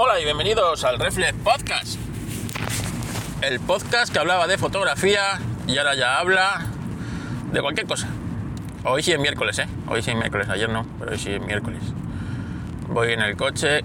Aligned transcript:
Hola 0.00 0.20
y 0.20 0.24
bienvenidos 0.24 0.84
al 0.84 0.96
Reflex 1.00 1.32
Podcast. 1.42 1.98
El 3.42 3.58
podcast 3.58 4.12
que 4.12 4.20
hablaba 4.20 4.46
de 4.46 4.56
fotografía 4.56 5.40
y 5.66 5.76
ahora 5.76 5.96
ya 5.96 6.20
habla 6.20 6.66
de 7.50 7.60
cualquier 7.60 7.88
cosa. 7.88 8.06
Hoy 8.84 9.02
sí 9.02 9.10
es 9.10 9.18
miércoles, 9.18 9.58
¿eh? 9.58 9.66
Hoy 9.88 10.00
sí 10.00 10.12
es 10.12 10.16
miércoles, 10.16 10.48
ayer 10.50 10.68
no, 10.68 10.86
pero 11.00 11.10
hoy 11.10 11.18
sí 11.18 11.32
es 11.32 11.40
miércoles. 11.40 11.82
Voy 12.86 13.12
en 13.12 13.22
el 13.22 13.36
coche 13.36 13.80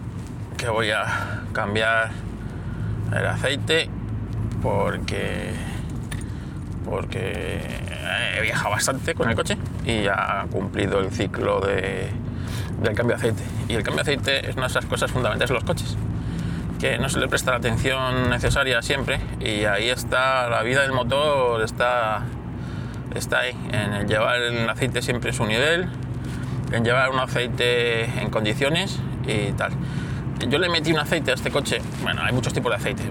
que 0.56 0.70
voy 0.70 0.92
a 0.92 1.42
cambiar 1.52 2.12
el 3.12 3.26
aceite 3.26 3.90
porque 4.62 5.56
porque 6.86 7.66
he 8.38 8.42
viajado 8.42 8.70
bastante 8.70 9.16
con 9.16 9.32
el 9.32 9.36
coche 9.36 9.58
y 9.84 10.04
ya 10.04 10.42
ha 10.42 10.46
cumplido 10.46 11.00
el 11.00 11.10
ciclo 11.10 11.60
de, 11.60 12.12
del 12.84 12.96
cambio 12.96 13.16
de 13.16 13.22
aceite. 13.22 13.44
Y 13.68 13.76
el 13.76 13.84
cambio 13.84 14.04
de 14.04 14.12
aceite 14.12 14.50
es 14.50 14.56
una 14.56 14.68
de 14.68 14.72
esas 14.72 14.86
cosas 14.86 15.12
fundamentales 15.12 15.50
en 15.50 15.56
los 15.56 15.64
coches, 15.64 15.98
que 16.80 16.98
no 16.98 17.10
se 17.10 17.20
le 17.20 17.28
presta 17.28 17.52
la 17.52 17.58
atención 17.58 18.30
necesaria 18.30 18.82
siempre 18.82 19.20
y 19.40 19.66
ahí 19.66 19.90
está 19.90 20.50
la 20.50 20.62
vida 20.64 20.82
del 20.82 20.92
motor, 20.92 21.62
está, 21.64 22.24
está 23.16 23.40
ahí, 23.40 23.56
en 23.72 23.94
el 23.94 24.08
llevar 24.08 24.42
el 24.42 24.70
aceite 24.70 25.02
siempre 25.02 25.32
en 25.32 25.36
su 25.36 25.46
nivel, 25.46 25.88
en 26.72 26.84
llevar 26.84 27.10
un 27.10 27.20
aceite 27.20 28.06
en 28.20 28.30
condiciones 28.30 29.00
y 29.26 29.54
tal. 29.54 29.72
Yo 30.50 30.60
le 30.60 30.68
metí 30.70 30.92
un 30.92 31.00
aceite 31.00 31.32
a 31.32 31.36
este 31.36 31.52
coche, 31.52 31.82
bueno, 32.02 32.22
hay 32.22 32.34
muchos 32.34 32.54
tipos 32.54 32.70
de 32.70 32.76
aceite, 32.76 33.04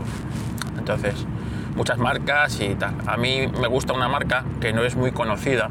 entonces 0.76 1.26
muchas 1.74 1.96
marcas 1.96 2.60
y 2.60 2.74
tal. 2.74 2.94
A 3.06 3.16
mí 3.16 3.46
me 3.46 3.68
gusta 3.68 3.94
una 3.94 4.08
marca 4.08 4.44
que 4.60 4.74
no 4.74 4.84
es 4.84 4.96
muy 4.96 5.12
conocida, 5.12 5.70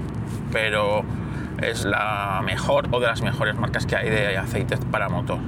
pero 0.51 1.03
es 1.61 1.85
la 1.85 2.41
mejor 2.43 2.87
o 2.91 2.99
de 2.99 3.07
las 3.07 3.21
mejores 3.21 3.55
marcas 3.55 3.85
que 3.85 3.95
hay 3.95 4.09
de 4.09 4.37
aceites 4.37 4.79
para 4.91 5.09
motor. 5.09 5.39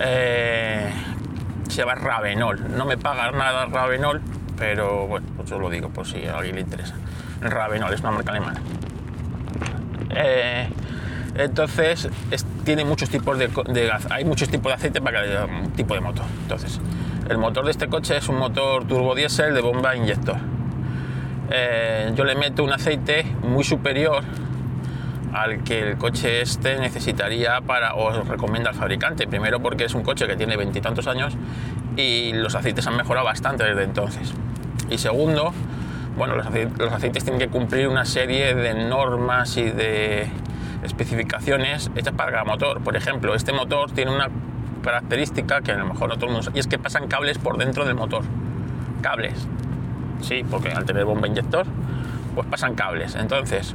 Eh, 0.00 0.90
se 1.68 1.76
llama 1.76 1.94
Ravenol. 1.94 2.76
No 2.76 2.84
me 2.84 2.96
paga 2.96 3.30
nada 3.32 3.66
Ravenol, 3.66 4.20
pero 4.56 5.06
bueno, 5.06 5.26
pues 5.36 5.50
yo 5.50 5.58
lo 5.58 5.70
digo 5.70 5.88
por 5.90 6.06
si 6.06 6.26
a 6.26 6.38
alguien 6.38 6.56
le 6.56 6.60
interesa. 6.62 6.94
Ravenol 7.40 7.92
es 7.92 8.00
una 8.00 8.12
marca 8.12 8.30
alemana. 8.30 8.60
Eh, 10.10 10.68
entonces 11.36 12.08
tiene 12.64 12.84
muchos 12.84 13.10
tipos 13.10 13.36
de, 13.38 13.50
hay 14.10 14.24
muchos 14.24 14.48
tipos 14.48 14.70
de 14.70 14.74
aceite 14.74 15.00
para 15.00 15.22
cada 15.22 15.48
tipo 15.74 15.94
de 15.94 16.00
motor. 16.00 16.24
Entonces 16.42 16.80
el 17.28 17.38
motor 17.38 17.64
de 17.64 17.72
este 17.72 17.88
coche 17.88 18.16
es 18.16 18.28
un 18.28 18.38
motor 18.38 18.86
turbo 18.86 19.14
diésel 19.14 19.54
de 19.54 19.60
bomba 19.60 19.96
inyector. 19.96 20.36
Eh, 21.50 22.12
yo 22.14 22.24
le 22.24 22.36
meto 22.36 22.64
un 22.64 22.72
aceite 22.72 23.24
muy 23.42 23.64
superior 23.64 24.22
al 25.34 25.64
que 25.64 25.80
el 25.80 25.98
coche 25.98 26.40
este 26.40 26.78
necesitaría 26.78 27.60
para, 27.60 27.94
os 27.94 28.26
recomienda 28.28 28.70
el 28.70 28.76
fabricante. 28.76 29.26
Primero 29.26 29.60
porque 29.60 29.84
es 29.84 29.94
un 29.94 30.02
coche 30.02 30.26
que 30.26 30.36
tiene 30.36 30.56
veintitantos 30.56 31.06
años 31.08 31.36
y 31.96 32.32
los 32.32 32.54
aceites 32.54 32.86
han 32.86 32.96
mejorado 32.96 33.26
bastante 33.26 33.64
desde 33.64 33.82
entonces. 33.82 34.32
Y 34.88 34.98
segundo, 34.98 35.52
bueno, 36.16 36.36
los 36.36 36.46
aceites, 36.46 36.78
los 36.78 36.92
aceites 36.92 37.24
tienen 37.24 37.40
que 37.40 37.48
cumplir 37.48 37.88
una 37.88 38.04
serie 38.04 38.54
de 38.54 38.74
normas 38.88 39.56
y 39.56 39.64
de 39.64 40.28
especificaciones 40.84 41.90
hechas 41.96 42.14
para 42.14 42.30
cada 42.30 42.44
motor. 42.44 42.80
Por 42.82 42.96
ejemplo, 42.96 43.34
este 43.34 43.52
motor 43.52 43.90
tiene 43.90 44.14
una 44.14 44.28
característica 44.82 45.62
que 45.62 45.72
a 45.72 45.76
lo 45.76 45.86
mejor 45.86 46.10
no 46.10 46.14
todo 46.14 46.26
el 46.26 46.32
mundo 46.32 46.42
sabe, 46.44 46.58
y 46.58 46.60
es 46.60 46.66
que 46.68 46.78
pasan 46.78 47.08
cables 47.08 47.38
por 47.38 47.56
dentro 47.56 47.84
del 47.84 47.96
motor. 47.96 48.22
Cables. 49.02 49.48
Sí, 50.20 50.44
porque 50.48 50.70
al 50.70 50.84
tener 50.84 51.04
bomba 51.04 51.26
inyector, 51.26 51.66
pues 52.34 52.46
pasan 52.46 52.74
cables. 52.74 53.16
Entonces, 53.16 53.74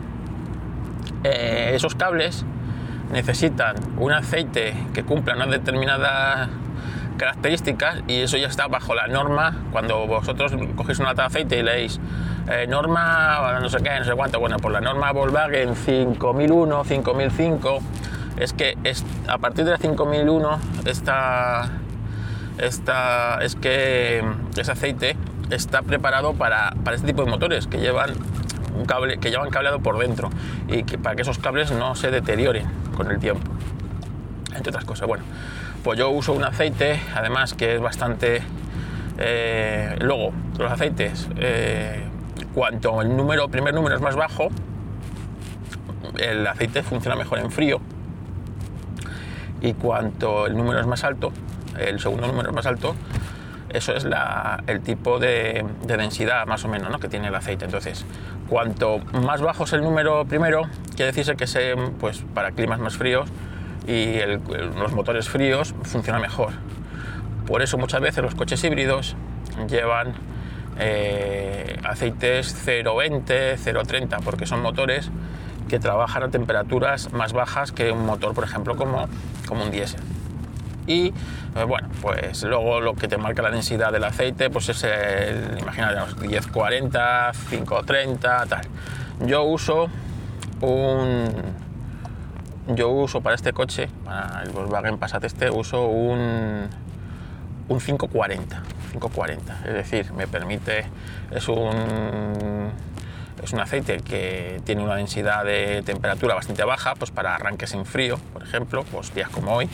eh, 1.24 1.72
esos 1.74 1.96
cables 1.96 2.46
necesitan 3.12 3.76
un 3.98 4.12
aceite 4.12 4.74
que 4.94 5.04
cumpla 5.04 5.36
unas 5.36 5.50
determinadas 5.50 6.50
características 7.18 8.04
y 8.08 8.22
eso 8.22 8.38
ya 8.38 8.48
está 8.48 8.68
bajo 8.68 8.96
la 8.96 9.08
norma. 9.08 9.56
Cuando 9.72 10.08
vosotros 10.08 10.54
cogéis 10.76 11.00
una 11.00 11.10
lata 11.10 11.24
de 11.24 11.28
aceite 11.28 11.60
y 11.60 11.64
leéis 11.64 12.00
eh, 12.50 12.66
norma, 12.68 13.60
no 13.62 13.70
sé 13.70 13.78
qué, 13.84 14.00
no 14.00 14.06
sé 14.06 14.14
cuánto, 14.14 14.40
bueno, 14.40 14.58
por 14.58 14.72
la 14.72 14.82
norma 14.82 15.12
Volkswagen 15.12 15.76
5001, 15.76 16.84
5005 16.84 17.80
es 18.40 18.54
que 18.54 18.78
es, 18.84 19.06
a 19.28 19.38
partir 19.38 19.66
de 19.66 19.72
la 19.72 19.78
5001 19.78 20.60
esta, 20.86 21.70
esta, 22.58 23.40
es 23.44 23.56
que 23.56 24.24
ese 24.58 24.72
aceite 24.72 25.16
está 25.50 25.82
preparado 25.82 26.34
para, 26.34 26.74
para, 26.84 26.96
este 26.96 27.08
tipo 27.08 27.24
de 27.24 27.30
motores 27.30 27.68
que 27.68 27.80
llevan 27.80 28.12
un 28.76 28.86
cable 28.86 29.20
que 29.20 29.30
llevan 29.30 29.50
cableado 29.50 29.80
por 29.80 29.98
dentro 29.98 30.30
y 30.68 30.84
que, 30.84 30.98
para 30.98 31.16
que 31.16 31.24
esos 31.24 31.40
cables 31.40 31.72
no 31.72 31.96
se 31.96 32.12
deterioren 32.12 32.68
con 32.96 33.10
el 33.12 33.20
tiempo 33.20 33.52
entre 34.56 34.70
otras 34.70 34.86
cosas. 34.86 35.08
Bueno 35.08 35.24
pues 35.84 35.98
yo 35.98 36.10
uso 36.10 36.34
un 36.34 36.44
aceite 36.44 37.00
además 37.16 37.54
que 37.54 37.76
es 37.76 37.82
bastante 37.82 38.42
eh, 39.18 39.96
luego 40.02 40.32
los 40.58 40.72
aceites 40.72 41.28
eh, 41.38 42.04
cuanto 42.54 43.02
el 43.02 43.16
número 43.16 43.48
primer 43.48 43.74
número 43.74 43.96
es 43.96 44.02
más 44.02 44.16
bajo 44.16 44.50
el 46.18 46.46
aceite 46.46 46.84
funciona 46.84 47.16
mejor 47.16 47.40
en 47.40 47.52
frío 47.52 47.80
y 49.62 49.74
cuanto 49.74 50.48
el 50.48 50.56
número 50.56 50.80
es 50.80 50.88
más 50.88 51.04
alto, 51.04 51.32
el 51.78 52.00
segundo 52.00 52.28
número 52.28 52.50
es 52.50 52.56
más 52.56 52.66
alto, 52.66 52.96
eso 53.74 53.94
es 53.94 54.06
el 54.68 54.82
tipo 54.82 55.20
de, 55.20 55.66
de, 55.86 55.98
densidad 55.98 56.46
más 56.46 56.66
o 56.66 56.68
menos 56.68 56.90
¿no? 56.90 57.00
que 57.00 57.08
tiene 57.08 57.28
el 57.28 57.36
aceite. 57.36 57.66
Entonces, 57.66 58.06
cuanto 58.48 59.00
más 59.00 59.42
bajo 59.42 59.66
es 59.66 59.74
el 59.74 59.82
número 59.82 60.26
primero, 60.26 60.64
quiere 60.96 61.08
decirse 61.08 61.36
que 61.36 61.48
se, 61.48 61.76
pues, 62.00 62.24
para 62.34 62.52
climas 62.52 62.80
más 62.80 62.98
fríos 62.98 63.30
y 63.88 64.20
los 64.20 64.92
motores 64.94 65.30
fríos 65.30 65.74
funciona 65.84 66.20
mejor. 66.20 66.54
Por 67.46 67.62
eso 67.62 67.78
muchas 67.78 68.02
veces 68.02 68.24
los 68.24 68.36
coches 68.36 68.64
híbridos 68.64 69.16
llevan 69.68 70.14
eh, 70.78 71.78
aceites 71.84 72.56
0,20, 72.66 73.58
0,30, 73.58 74.24
porque 74.24 74.46
son 74.46 74.62
motores 74.62 75.10
que 75.68 75.80
trabajan 75.80 76.24
a 76.24 76.30
temperaturas 76.30 77.12
más 77.14 77.34
bajas 77.34 77.72
que 77.72 77.92
un 77.92 78.06
motor, 78.06 78.34
por 78.34 78.44
ejemplo, 78.44 78.76
como, 78.76 79.08
como 79.48 79.64
un 79.64 79.72
diésel. 79.72 80.02
Y 80.90 81.14
eh, 81.56 81.64
bueno, 81.68 81.88
pues 82.02 82.44
luego 82.44 82.82
lo 82.82 82.96
que 82.96 83.08
te 83.08 83.16
marca 83.18 83.44
la 83.44 83.52
densidad 83.52 83.92
del 83.92 84.04
aceite, 84.04 84.50
pues 84.50 84.70
es 84.70 84.84
el, 84.84 85.60
imagínate, 85.60 86.00
1040, 86.20 87.32
530, 87.48 88.46
tal. 88.48 88.62
Yo 89.22 89.44
uso 89.44 89.88
un. 90.62 91.30
Yo 92.70 92.90
uso 92.90 93.22
para 93.22 93.36
este 93.36 93.54
coche, 93.54 93.88
para 94.04 94.42
el 94.44 94.50
Volkswagen 94.50 94.98
Passat 94.98 95.24
este, 95.24 95.52
uso 95.52 95.86
un, 95.86 96.68
un 97.68 97.80
540. 97.80 98.64
540, 98.92 99.60
es 99.68 99.74
decir, 99.74 100.12
me 100.14 100.28
permite, 100.28 100.86
es 101.30 101.48
un 101.48 102.72
es 103.44 103.54
un 103.54 103.60
aceite 103.60 103.98
que 104.00 104.60
tiene 104.66 104.84
una 104.84 104.96
densidad 104.96 105.46
de 105.46 105.84
temperatura 105.86 106.34
bastante 106.36 106.64
baja, 106.64 106.96
pues 106.96 107.12
para 107.12 107.36
arranques 107.36 107.74
en 107.74 107.86
frío, 107.86 108.18
por 108.34 108.44
ejemplo, 108.44 108.84
pues 108.92 109.14
días 109.14 109.30
como 109.30 109.54
hoy. 109.54 109.70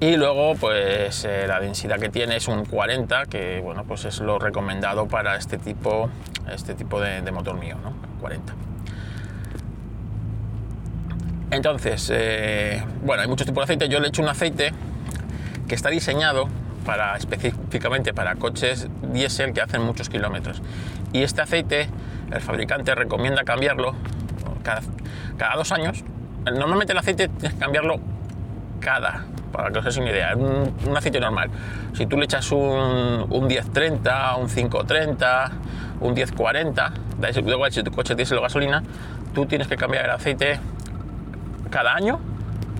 Y 0.00 0.16
luego, 0.16 0.54
pues 0.54 1.24
eh, 1.24 1.46
la 1.48 1.58
densidad 1.58 1.98
que 1.98 2.08
tiene 2.08 2.36
es 2.36 2.46
un 2.46 2.64
40, 2.64 3.26
que 3.26 3.60
bueno, 3.60 3.82
pues 3.82 4.04
es 4.04 4.20
lo 4.20 4.38
recomendado 4.38 5.08
para 5.08 5.34
este 5.34 5.58
tipo, 5.58 6.08
este 6.52 6.74
tipo 6.74 7.00
de, 7.00 7.20
motor 7.32 7.58
mío, 7.58 7.76
¿no? 7.82 7.94
40. 8.20 8.54
Entonces, 11.50 12.12
eh, 12.14 12.84
bueno, 13.02 13.22
hay 13.22 13.28
muchos 13.28 13.44
tipos 13.44 13.62
de 13.62 13.64
aceite. 13.64 13.88
Yo 13.88 13.98
le 13.98 14.06
he 14.06 14.08
hecho 14.10 14.22
un 14.22 14.28
aceite 14.28 14.72
que 15.66 15.74
está 15.74 15.88
diseñado 15.88 16.48
para, 16.86 17.16
específicamente 17.16 18.14
para 18.14 18.36
coches 18.36 18.86
diésel 19.02 19.52
que 19.52 19.62
hacen 19.62 19.82
muchos 19.82 20.08
kilómetros. 20.08 20.62
Y 21.12 21.22
este 21.22 21.42
aceite 21.42 21.88
el 22.30 22.40
fabricante 22.40 22.94
recomienda 22.94 23.42
cambiarlo 23.42 23.96
cada, 24.62 24.80
cada 25.38 25.56
dos 25.56 25.72
años. 25.72 26.04
Normalmente 26.44 26.92
el 26.92 26.98
aceite 26.98 27.26
tienes 27.26 27.54
que 27.54 27.58
cambiarlo 27.58 27.98
cada, 28.80 29.24
para 29.52 29.70
que 29.70 29.78
os 29.78 29.84
hagáis 29.84 29.96
una 29.98 30.10
idea, 30.10 30.36
un, 30.36 30.96
aceite 30.96 31.20
normal. 31.20 31.50
Si 31.94 32.06
tú 32.06 32.16
le 32.16 32.24
echas 32.24 32.50
un, 32.52 33.26
un 33.28 33.46
1030, 33.46 34.36
un 34.36 34.48
530, 34.48 35.52
un 36.00 36.14
1040, 36.14 36.92
da 37.18 37.30
igual 37.30 37.72
si 37.72 37.82
tu 37.82 37.90
coche 37.90 38.14
diésel 38.14 38.38
o 38.38 38.42
gasolina, 38.42 38.82
tú 39.34 39.46
tienes 39.46 39.68
que 39.68 39.76
cambiar 39.76 40.04
el 40.04 40.10
aceite 40.10 40.60
cada 41.70 41.94
año, 41.94 42.20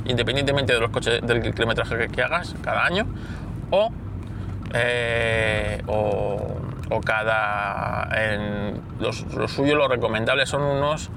independientemente 0.04 0.72
de 0.72 0.80
los 0.80 0.90
coches, 0.90 1.20
del 1.22 1.54
kilometraje 1.54 2.08
que, 2.08 2.22
hagas, 2.22 2.54
cada 2.62 2.84
año, 2.84 3.06
o, 3.70 3.90
eh, 4.74 5.82
o 5.86 7.00
cada... 7.04 8.08
Los, 9.00 9.22
lo 9.34 9.48
suyo, 9.48 9.76
lo 9.76 9.88
recomendable 9.88 10.46
son 10.46 10.62
unos 10.62 11.10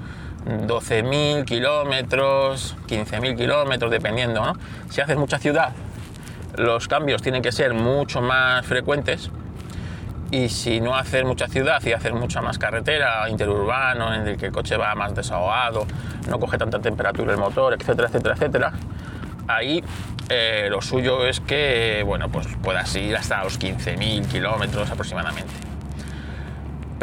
12.000 0.46 1.44
kilómetros, 1.44 2.76
15.000 2.88 3.36
kilómetros, 3.36 3.90
dependiendo. 3.90 4.44
¿no? 4.44 4.54
Si 4.90 5.00
haces 5.00 5.16
mucha 5.16 5.38
ciudad, 5.38 5.72
los 6.56 6.88
cambios 6.88 7.22
tienen 7.22 7.42
que 7.42 7.52
ser 7.52 7.74
mucho 7.74 8.20
más 8.20 8.66
frecuentes. 8.66 9.30
Y 10.30 10.48
si 10.48 10.80
no 10.80 10.96
haces 10.96 11.24
mucha 11.24 11.46
ciudad 11.46 11.82
y 11.84 11.92
haces 11.92 12.12
mucha 12.12 12.40
más 12.40 12.58
carretera, 12.58 13.28
interurbano, 13.28 14.14
en 14.14 14.26
el 14.26 14.36
que 14.38 14.46
el 14.46 14.52
coche 14.52 14.78
va 14.78 14.94
más 14.94 15.14
desahogado, 15.14 15.86
no 16.28 16.40
coge 16.40 16.56
tanta 16.56 16.78
temperatura 16.78 17.32
el 17.32 17.38
motor, 17.38 17.74
etcétera, 17.74 18.08
etcétera, 18.08 18.34
etcétera, 18.34 18.72
ahí 19.46 19.84
eh, 20.30 20.68
lo 20.70 20.80
suyo 20.80 21.26
es 21.26 21.40
que, 21.40 22.02
bueno, 22.06 22.30
pues 22.30 22.46
puedas 22.62 22.94
ir 22.96 23.14
hasta 23.14 23.44
los 23.44 23.60
15.000 23.60 24.26
kilómetros 24.28 24.90
aproximadamente. 24.90 25.71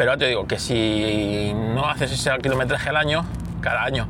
Pero 0.00 0.16
te 0.16 0.28
digo 0.28 0.46
que 0.46 0.58
si 0.58 1.52
no 1.52 1.86
haces 1.86 2.10
ese 2.10 2.30
kilometraje 2.38 2.88
al 2.88 2.96
año, 2.96 3.26
cada 3.60 3.84
año 3.84 4.08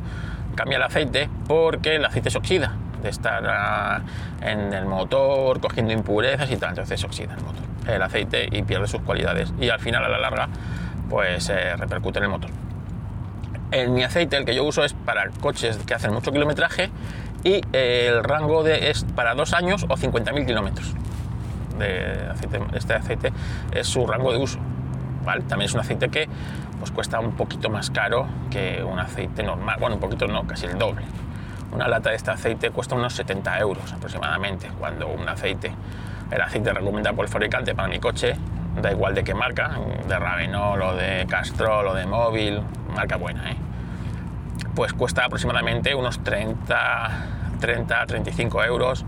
cambia 0.55 0.77
el 0.77 0.83
aceite 0.83 1.29
porque 1.49 1.97
el 1.97 2.05
aceite 2.05 2.29
se 2.29 2.37
oxida 2.37 2.77
de 3.03 3.09
estar 3.09 3.43
ah, 3.45 3.99
en 4.41 4.71
el 4.71 4.85
motor 4.85 5.59
cogiendo 5.59 5.91
impurezas 5.91 6.49
y 6.49 6.55
tal, 6.55 6.69
entonces 6.69 6.97
se 6.97 7.05
oxida 7.05 7.33
el 7.33 7.43
motor, 7.43 7.63
el 7.93 8.01
aceite 8.01 8.47
y 8.49 8.63
pierde 8.63 8.87
sus 8.87 9.01
cualidades 9.01 9.53
y 9.59 9.67
al 9.67 9.81
final 9.81 10.05
a 10.05 10.07
la 10.07 10.17
larga 10.17 10.47
pues 11.09 11.49
eh, 11.49 11.75
repercute 11.75 12.19
en 12.19 12.23
el 12.23 12.29
motor. 12.29 12.51
En 13.71 13.93
mi 13.93 14.05
aceite, 14.05 14.37
el 14.37 14.45
que 14.45 14.55
yo 14.55 14.63
uso 14.63 14.85
es 14.85 14.93
para 14.93 15.29
coches 15.41 15.75
que 15.85 15.93
hacen 15.93 16.13
mucho 16.13 16.31
kilometraje 16.31 16.89
y 17.43 17.59
eh, 17.73 18.07
el 18.13 18.23
rango 18.23 18.63
de, 18.63 18.91
es 18.91 19.03
para 19.13 19.35
dos 19.35 19.51
años 19.51 19.83
o 19.89 19.97
50.000 19.97 20.45
kilómetros. 20.45 20.93
De 21.77 22.31
este 22.75 22.93
aceite 22.93 23.33
es 23.73 23.87
su 23.87 24.07
rango 24.07 24.31
de 24.31 24.37
uso. 24.37 24.57
También 25.23 25.61
es 25.61 25.73
un 25.73 25.79
aceite 25.79 26.09
que 26.09 26.27
pues, 26.79 26.91
cuesta 26.91 27.19
un 27.19 27.33
poquito 27.33 27.69
más 27.69 27.89
caro 27.89 28.27
que 28.49 28.83
un 28.83 28.99
aceite 28.99 29.43
normal. 29.43 29.77
Bueno, 29.79 29.95
un 29.95 30.01
poquito 30.01 30.27
no, 30.27 30.45
casi 30.45 30.65
el 30.65 30.77
doble. 30.77 31.03
Una 31.71 31.87
lata 31.87 32.09
de 32.09 32.17
este 32.17 32.31
aceite 32.31 32.71
cuesta 32.71 32.95
unos 32.95 33.13
70 33.13 33.59
euros 33.59 33.93
aproximadamente, 33.93 34.69
cuando 34.77 35.07
un 35.07 35.27
aceite, 35.27 35.71
el 36.29 36.41
aceite 36.41 36.73
recomendado 36.73 37.15
por 37.15 37.25
el 37.25 37.31
fabricante 37.31 37.73
para 37.73 37.87
mi 37.87 37.99
coche, 37.99 38.35
da 38.81 38.91
igual 38.91 39.15
de 39.15 39.23
qué 39.23 39.33
marca, 39.33 39.77
de 40.07 40.19
Ravenol 40.19 40.81
o 40.81 40.95
de 40.95 41.25
Castrol 41.29 41.87
o 41.87 41.93
de 41.93 42.05
Móvil, 42.05 42.61
marca 42.93 43.15
buena, 43.15 43.51
¿eh? 43.51 43.55
pues 44.75 44.93
cuesta 44.93 45.25
aproximadamente 45.25 45.93
unos 45.95 46.23
30, 46.23 47.09
30 47.59 48.05
35 48.05 48.63
euros 48.63 49.05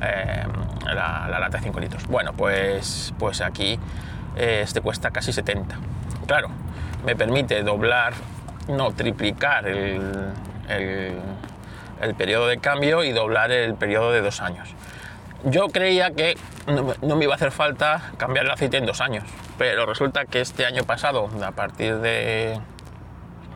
eh, 0.00 0.44
la, 0.84 1.28
lata 1.28 1.58
de 1.58 1.64
5 1.64 1.80
litros. 1.80 2.06
Bueno, 2.06 2.32
pues, 2.32 3.14
pues 3.18 3.40
aquí 3.40 3.78
eh, 4.36 4.60
este 4.62 4.80
cuesta 4.80 5.10
casi 5.10 5.32
70. 5.32 5.76
Claro, 6.26 6.48
me 7.04 7.16
permite 7.16 7.62
doblar, 7.62 8.12
no 8.68 8.92
triplicar 8.92 9.66
el, 9.66 10.32
el, 10.68 12.14
periodo 12.16 12.46
de 12.46 12.58
cambio 12.58 13.04
y 13.04 13.12
doblar 13.12 13.50
el 13.50 13.74
periodo 13.74 14.12
de 14.12 14.20
dos 14.20 14.40
años. 14.42 14.68
Yo 15.44 15.68
creía 15.68 16.10
que 16.10 16.36
no, 16.66 17.16
me 17.16 17.24
iba 17.24 17.34
a 17.34 17.36
hacer 17.36 17.52
falta 17.52 18.10
cambiar 18.16 18.46
el 18.46 18.50
aceite 18.50 18.76
en 18.76 18.86
dos 18.86 19.00
años, 19.00 19.24
pero 19.56 19.86
resulta 19.86 20.24
que 20.24 20.40
este 20.40 20.66
año 20.66 20.84
pasado, 20.84 21.30
a 21.44 21.52
partir 21.52 21.96
de 21.98 22.58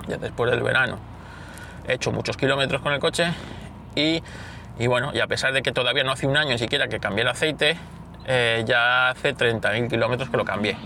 ya 0.07 0.17
después 0.17 0.51
del 0.51 0.63
verano, 0.63 0.99
he 1.87 1.95
hecho 1.95 2.13
muchos 2.13 2.37
kilómetros 2.37 2.81
con 2.81 2.93
el 2.93 3.01
coche 3.01 3.33
y, 3.95 4.23
y 4.79 4.87
bueno, 4.87 5.11
y 5.13 5.21
a 5.21 5.27
pesar 5.27 5.53
de 5.53 5.63
que 5.63 5.73
todavía 5.73 6.05
no 6.05 6.13
hace 6.13 6.27
un 6.27 6.37
año 6.37 6.51
ni 6.51 6.59
siquiera 6.59 6.89
que 6.89 7.01
cambié 7.01 7.23
el 7.23 7.29
aceite, 7.29 7.77
eh, 8.33 8.63
ya 8.65 9.09
hace 9.09 9.35
30.000 9.35 9.91
kilómetros 9.91 10.31
que 10.31 10.37
lo 10.37 10.45
cambié. 10.45 10.77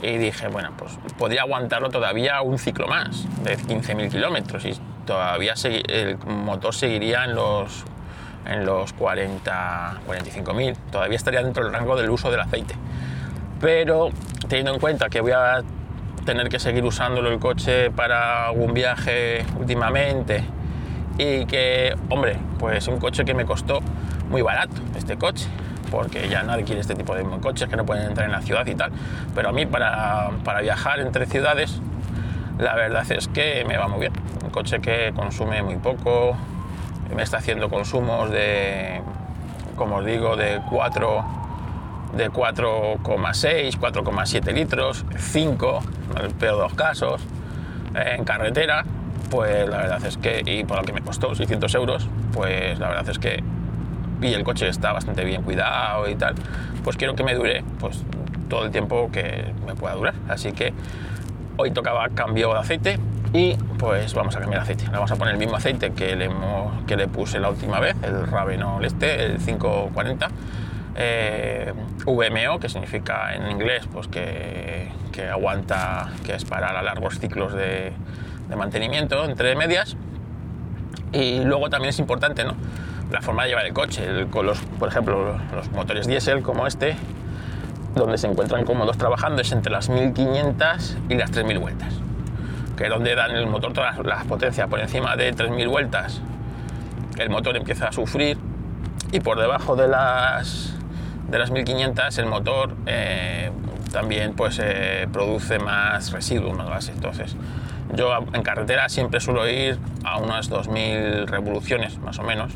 Y 0.00 0.16
dije, 0.16 0.48
bueno, 0.48 0.70
pues 0.78 0.92
podría 1.18 1.42
aguantarlo 1.42 1.90
todavía 1.90 2.40
un 2.40 2.58
ciclo 2.58 2.88
más, 2.88 3.26
de 3.44 3.58
15.000 3.58 4.10
kilómetros, 4.10 4.64
y 4.64 4.72
todavía 5.04 5.52
el 5.62 6.16
motor 6.24 6.74
seguiría 6.74 7.24
en 7.24 7.34
los, 7.34 7.84
en 8.46 8.64
los 8.64 8.94
40, 8.94 10.00
45.000. 10.08 10.76
Todavía 10.90 11.16
estaría 11.16 11.42
dentro 11.42 11.64
del 11.64 11.70
rango 11.74 11.96
del 11.96 12.08
uso 12.08 12.30
del 12.30 12.40
aceite. 12.40 12.74
Pero 13.60 14.08
teniendo 14.48 14.72
en 14.72 14.80
cuenta 14.80 15.10
que 15.10 15.20
voy 15.20 15.32
a 15.32 15.62
tener 16.24 16.48
que 16.48 16.58
seguir 16.58 16.84
usándolo 16.84 17.30
el 17.30 17.38
coche 17.38 17.90
para 17.90 18.46
algún 18.46 18.72
viaje 18.72 19.44
últimamente 19.58 20.44
y 21.18 21.44
que, 21.44 21.94
hombre, 22.08 22.38
pues 22.58 22.88
un 22.88 22.98
coche 22.98 23.26
que 23.26 23.34
me 23.34 23.44
costó 23.44 23.80
muy 24.30 24.40
barato 24.40 24.80
este 24.96 25.18
coche 25.18 25.46
porque 25.90 26.28
ya 26.28 26.42
nadie 26.42 26.64
quiere 26.64 26.80
este 26.80 26.94
tipo 26.94 27.14
de 27.14 27.24
coches 27.40 27.68
que 27.68 27.76
no 27.76 27.84
pueden 27.84 28.06
entrar 28.06 28.26
en 28.26 28.32
la 28.32 28.42
ciudad 28.42 28.66
y 28.66 28.74
tal. 28.74 28.92
Pero 29.34 29.48
a 29.48 29.52
mí 29.52 29.66
para, 29.66 30.30
para 30.44 30.60
viajar 30.60 31.00
entre 31.00 31.26
ciudades, 31.26 31.80
la 32.58 32.74
verdad 32.74 33.10
es 33.10 33.28
que 33.28 33.64
me 33.66 33.76
va 33.76 33.88
muy 33.88 34.00
bien. 34.00 34.12
Un 34.44 34.50
coche 34.50 34.80
que 34.80 35.12
consume 35.14 35.62
muy 35.62 35.76
poco, 35.76 36.36
me 37.14 37.22
está 37.22 37.38
haciendo 37.38 37.68
consumos 37.68 38.30
de, 38.30 39.00
como 39.76 39.96
os 39.96 40.04
digo, 40.04 40.36
de 40.36 40.60
4 40.70 41.40
de 42.14 42.30
4,6, 42.30 43.78
4,7 43.78 44.52
litros, 44.52 45.04
5, 45.16 45.80
en 46.16 46.24
el 46.24 46.30
peor 46.34 46.56
de 46.56 46.62
los 46.62 46.74
casos, 46.74 47.22
en 47.94 48.24
carretera, 48.24 48.84
pues 49.30 49.68
la 49.68 49.78
verdad 49.78 50.04
es 50.04 50.16
que, 50.16 50.42
y 50.44 50.64
por 50.64 50.78
lo 50.78 50.82
que 50.82 50.92
me 50.92 51.02
costó 51.02 51.34
600 51.34 51.72
euros, 51.76 52.08
pues 52.32 52.78
la 52.78 52.88
verdad 52.88 53.08
es 53.08 53.18
que 53.18 53.42
y 54.22 54.32
el 54.32 54.44
coche 54.44 54.68
está 54.68 54.92
bastante 54.92 55.24
bien 55.24 55.42
cuidado 55.42 56.08
y 56.08 56.14
tal, 56.14 56.34
pues 56.84 56.96
quiero 56.96 57.14
que 57.14 57.24
me 57.24 57.34
dure 57.34 57.64
pues, 57.78 58.02
todo 58.48 58.64
el 58.64 58.70
tiempo 58.70 59.10
que 59.12 59.52
me 59.66 59.74
pueda 59.74 59.94
durar. 59.94 60.14
Así 60.28 60.52
que 60.52 60.72
hoy 61.56 61.70
tocaba 61.70 62.08
cambio 62.10 62.52
de 62.52 62.58
aceite 62.58 62.98
y 63.32 63.54
pues 63.78 64.12
vamos 64.14 64.36
a 64.36 64.40
cambiar 64.40 64.62
aceite. 64.62 64.84
Le 64.84 64.92
vamos 64.92 65.10
a 65.10 65.16
poner 65.16 65.34
el 65.34 65.38
mismo 65.38 65.56
aceite 65.56 65.92
que 65.92 66.16
le, 66.16 66.30
que 66.86 66.96
le 66.96 67.08
puse 67.08 67.38
la 67.38 67.48
última 67.48 67.80
vez, 67.80 67.96
el 68.02 68.26
Ravenol 68.26 68.84
este, 68.84 69.24
el 69.24 69.38
540. 69.38 70.28
Eh, 70.96 71.72
VMO, 72.04 72.58
que 72.58 72.68
significa 72.68 73.34
en 73.34 73.48
inglés 73.50 73.86
pues 73.92 74.08
que, 74.08 74.90
que, 75.12 75.28
aguanta, 75.28 76.10
que 76.26 76.34
es 76.34 76.44
para 76.44 76.82
largos 76.82 77.20
ciclos 77.20 77.54
de, 77.54 77.92
de 78.48 78.56
mantenimiento 78.56 79.24
entre 79.24 79.54
medias. 79.54 79.96
Y 81.12 81.40
luego 81.44 81.70
también 81.70 81.90
es 81.90 81.98
importante, 81.98 82.44
¿no? 82.44 82.54
La 83.10 83.20
forma 83.20 83.44
de 83.44 83.50
llevar 83.50 83.66
el 83.66 83.72
coche. 83.72 84.26
con 84.30 84.46
los, 84.46 84.60
por 84.78 84.88
ejemplo, 84.88 85.38
los 85.54 85.70
motores 85.72 86.06
diésel 86.06 86.42
como 86.42 86.66
este, 86.66 86.96
donde 87.94 88.18
se 88.18 88.26
encuentran 88.26 88.64
cómodos 88.64 88.96
trabajando 88.98 89.42
es 89.42 89.52
entre 89.52 89.72
las 89.72 89.88
1500 89.88 90.96
y 91.08 91.14
las 91.14 91.30
3000 91.30 91.58
vueltas, 91.58 91.94
que 92.76 92.84
es 92.84 92.90
donde 92.90 93.14
dan 93.14 93.32
el 93.32 93.46
motor 93.46 93.72
todas 93.72 93.98
las 93.98 94.24
potencias. 94.24 94.68
Por 94.68 94.80
encima 94.80 95.16
de 95.16 95.32
3000 95.32 95.68
vueltas, 95.68 96.20
el 97.18 97.30
motor 97.30 97.56
empieza 97.56 97.88
a 97.88 97.92
sufrir 97.92 98.38
y 99.12 99.20
por 99.20 99.40
debajo 99.40 99.74
de 99.74 99.88
las, 99.88 100.74
de 101.28 101.38
las 101.38 101.50
1500 101.50 102.16
el 102.18 102.26
motor 102.26 102.74
eh, 102.86 103.50
también 103.92 104.34
pues, 104.34 104.60
eh, 104.62 105.08
produce 105.12 105.58
más 105.58 106.12
residuos, 106.12 106.56
más 106.56 106.68
gases. 106.68 106.94
Entonces, 106.94 107.36
yo 107.92 108.16
en 108.32 108.42
carretera 108.42 108.88
siempre 108.88 109.18
suelo 109.18 109.48
ir 109.48 109.78
a 110.04 110.18
unas 110.18 110.48
2000 110.48 111.26
revoluciones 111.26 111.98
más 111.98 112.20
o 112.20 112.22
menos 112.22 112.52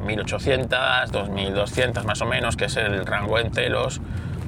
1800, 0.00 0.78
eh, 0.78 1.10
2200 1.10 2.04
más 2.04 2.20
o 2.22 2.26
menos, 2.26 2.56
que 2.56 2.66
es 2.66 2.76
el 2.76 3.04
rango 3.06 3.38
entre 3.38 3.68
los, 3.68 4.00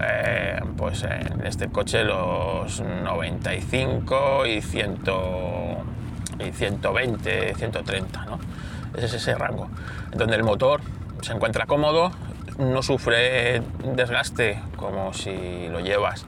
eh, 0.03 0.61
pues 0.77 1.03
en 1.05 1.47
este 1.47 1.69
coche 1.69 2.05
los 2.05 2.81
95 2.81 4.47
y, 4.47 4.61
100, 4.61 4.99
y 6.41 6.53
120, 6.53 7.55
130, 7.55 8.25
¿no? 8.25 8.39
Ese 8.97 9.07
es 9.07 9.15
ese 9.15 9.35
rango, 9.35 9.69
donde 10.13 10.37
el 10.37 10.43
motor 10.43 10.81
se 11.21 11.33
encuentra 11.33 11.67
cómodo, 11.67 12.11
no 12.59 12.83
sufre 12.83 13.63
desgaste 13.95 14.63
como 14.77 15.13
si 15.13 15.69
lo 15.69 15.81
llevas 15.81 16.25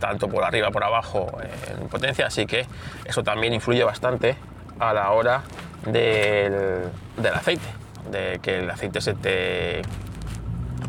tanto 0.00 0.28
por 0.28 0.44
arriba 0.44 0.70
por 0.70 0.82
abajo 0.82 1.28
en 1.68 1.88
potencia, 1.88 2.26
así 2.26 2.46
que 2.46 2.66
eso 3.04 3.22
también 3.22 3.52
influye 3.52 3.84
bastante 3.84 4.36
a 4.80 4.92
la 4.92 5.10
hora 5.10 5.42
del, 5.86 6.84
del 7.16 7.34
aceite 7.34 7.87
de 8.10 8.38
que 8.42 8.60
el 8.60 8.70
aceite 8.70 9.00
se 9.00 9.14
te 9.14 9.82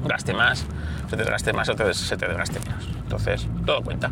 gaste 0.05 0.33
más, 0.33 0.65
se 1.09 1.17
te 1.17 1.23
desgaste 1.23 1.53
más 1.53 1.69
o 1.69 1.93
se 1.93 2.17
te 2.17 2.27
desgaste 2.27 2.59
menos. 2.59 2.87
Entonces, 3.03 3.47
todo 3.65 3.81
cuenta. 3.81 4.09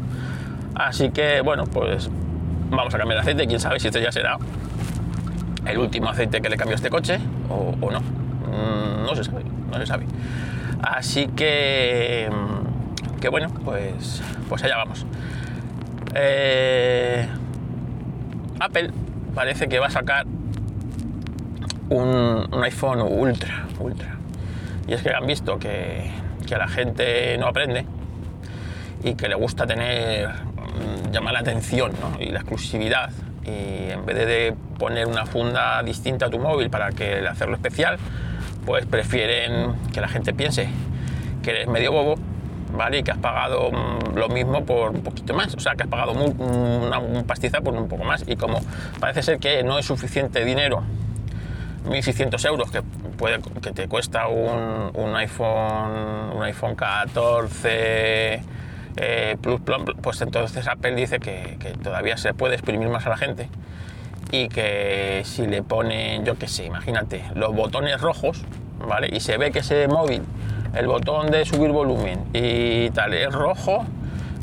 Así 0.75 1.10
que, 1.10 1.42
bueno, 1.42 1.66
pues 1.66 2.10
vamos 2.70 2.94
a 2.94 2.98
cambiar 2.98 3.18
el 3.18 3.22
aceite. 3.22 3.48
Quién 3.48 3.60
sabe 3.60 3.80
si 3.80 3.88
este 3.88 4.01
ya 4.01 4.12
será 4.12 4.38
el 5.66 5.77
último 5.77 6.10
aceite 6.10 6.42
que 6.42 6.50
le 6.50 6.58
cambio 6.58 6.75
a 6.75 6.77
este 6.77 6.89
coche 6.89 7.20
o, 7.50 7.92
no. 7.92 8.00
Mm, 8.00 9.06
no 9.06 9.16
se 9.16 9.24
sabe, 9.24 9.44
no 9.72 9.77
se 9.77 9.86
sabe. 9.86 10.06
Así 10.82 11.27
que, 11.27 12.30
mm, 12.32 13.20
que 13.20 13.30
bueno, 13.30 13.50
pues, 13.66 14.22
pues 14.48 14.63
allá 14.63 14.77
vamos. 14.77 15.06
Eh, 16.16 17.27
Apple 18.60 18.92
parece 19.36 19.68
que 19.68 19.80
va 19.80 19.88
a 19.88 19.92
sacar 19.92 20.25
un, 21.89 22.63
iPhone 22.63 23.01
ultra, 23.01 23.65
ultra. 23.79 24.15
Y 24.88 24.94
es 24.94 25.01
que 25.01 25.10
han 25.10 25.25
visto 25.25 25.60
que, 25.60 26.12
que 26.48 26.58
la 26.58 26.67
gente 26.67 27.38
no 27.38 27.48
aprende 27.48 27.86
y 29.03 29.15
que 29.15 29.27
le 29.27 29.36
gusta 29.36 29.65
tener, 29.65 30.29
mm, 30.29 31.12
llamar 31.12 31.34
la 31.34 31.39
atención 31.39 31.91
y 32.20 32.29
la 32.29 32.39
exclusividad. 32.39 33.12
Y 33.44 33.91
en 33.91 34.06
vez 34.06 34.17
de 34.17 34.53
poner 34.77 35.08
una 35.08 35.25
funda 35.25 35.82
distinta 35.84 36.25
a 36.25 36.29
tu 36.29 36.39
móvil 36.39 36.70
para 36.70 36.91
que 36.91 37.25
hacerlo 37.27 37.56
especial, 37.56 37.98
pues 38.65 38.86
prefieren 38.86 39.75
que 39.94 40.01
la 40.01 40.10
gente 40.10 40.34
piense 40.34 40.67
que 41.41 41.51
eres 41.51 41.67
medio 41.67 41.94
bobo, 41.94 42.15
¿vale? 42.75 43.00
Y 43.00 43.03
que 43.03 43.12
has 43.12 43.17
pagado 43.17 43.72
mm, 43.72 44.17
lo 44.17 44.27
mismo 44.27 44.65
por 44.65 44.91
un 44.91 45.01
poquito 45.01 45.34
más, 45.34 45.53
o 45.56 45.60
sea, 45.60 45.75
que 45.75 45.84
has 45.84 45.89
pagado 45.89 46.12
un, 46.12 46.41
una, 46.41 47.00
un 47.00 47.24
pastiza 47.24 47.62
por 47.62 47.74
un 47.74 47.88
poco 47.88 48.03
más. 48.03 48.25
Y 48.27 48.36
como 48.36 48.60
parece 49.00 49.24
ser 49.24 49.39
que 49.39 49.63
no 49.63 49.79
es 49.79 49.86
suficiente 49.86 50.44
dinero 50.44 50.84
1.600 51.88 52.46
euros 52.48 52.72
que, 52.72 52.82
puede, 53.17 53.39
que 53.62 53.72
te 53.72 53.88
cuesta 53.88 54.27
un, 54.27 54.91
un 54.94 55.15
iPhone, 55.15 56.36
un 56.36 56.44
iPhone 56.44 56.75
14 56.75 58.41
eh, 58.98 59.38
Plus, 59.41 59.62
pues 60.01 60.22
entonces 60.22 60.67
Apple 60.67 60.96
dice 60.96 61.20
que, 61.20 61.58
que, 61.60 61.70
todavía 61.72 62.17
se 62.17 62.34
puede 62.34 62.56
exprimir 62.56 62.89
más 62.89 63.06
a 63.06 63.10
la 63.10 63.17
gente 63.17 63.48
y 64.32 64.50
que 64.50 65.22
si 65.24 65.46
le 65.46 65.63
ponen, 65.63 66.25
yo 66.25 66.38
qué 66.38 66.48
sé, 66.48 66.65
imagínate, 66.65 67.24
los 67.36 67.56
botones 67.56 68.01
rojos, 68.01 68.44
¿vale? 68.79 69.10
Y 69.12 69.20
se 69.20 69.38
ve 69.38 69.51
que 69.51 69.60
ese 69.60 69.88
móvil, 69.88 70.24
el 70.75 70.88
botón 70.88 71.32
de 71.32 71.46
subir 71.46 71.72
volumen 71.72 72.25
y 72.34 72.89
tal, 72.89 73.13
es 73.13 73.32
rojo, 73.32 73.86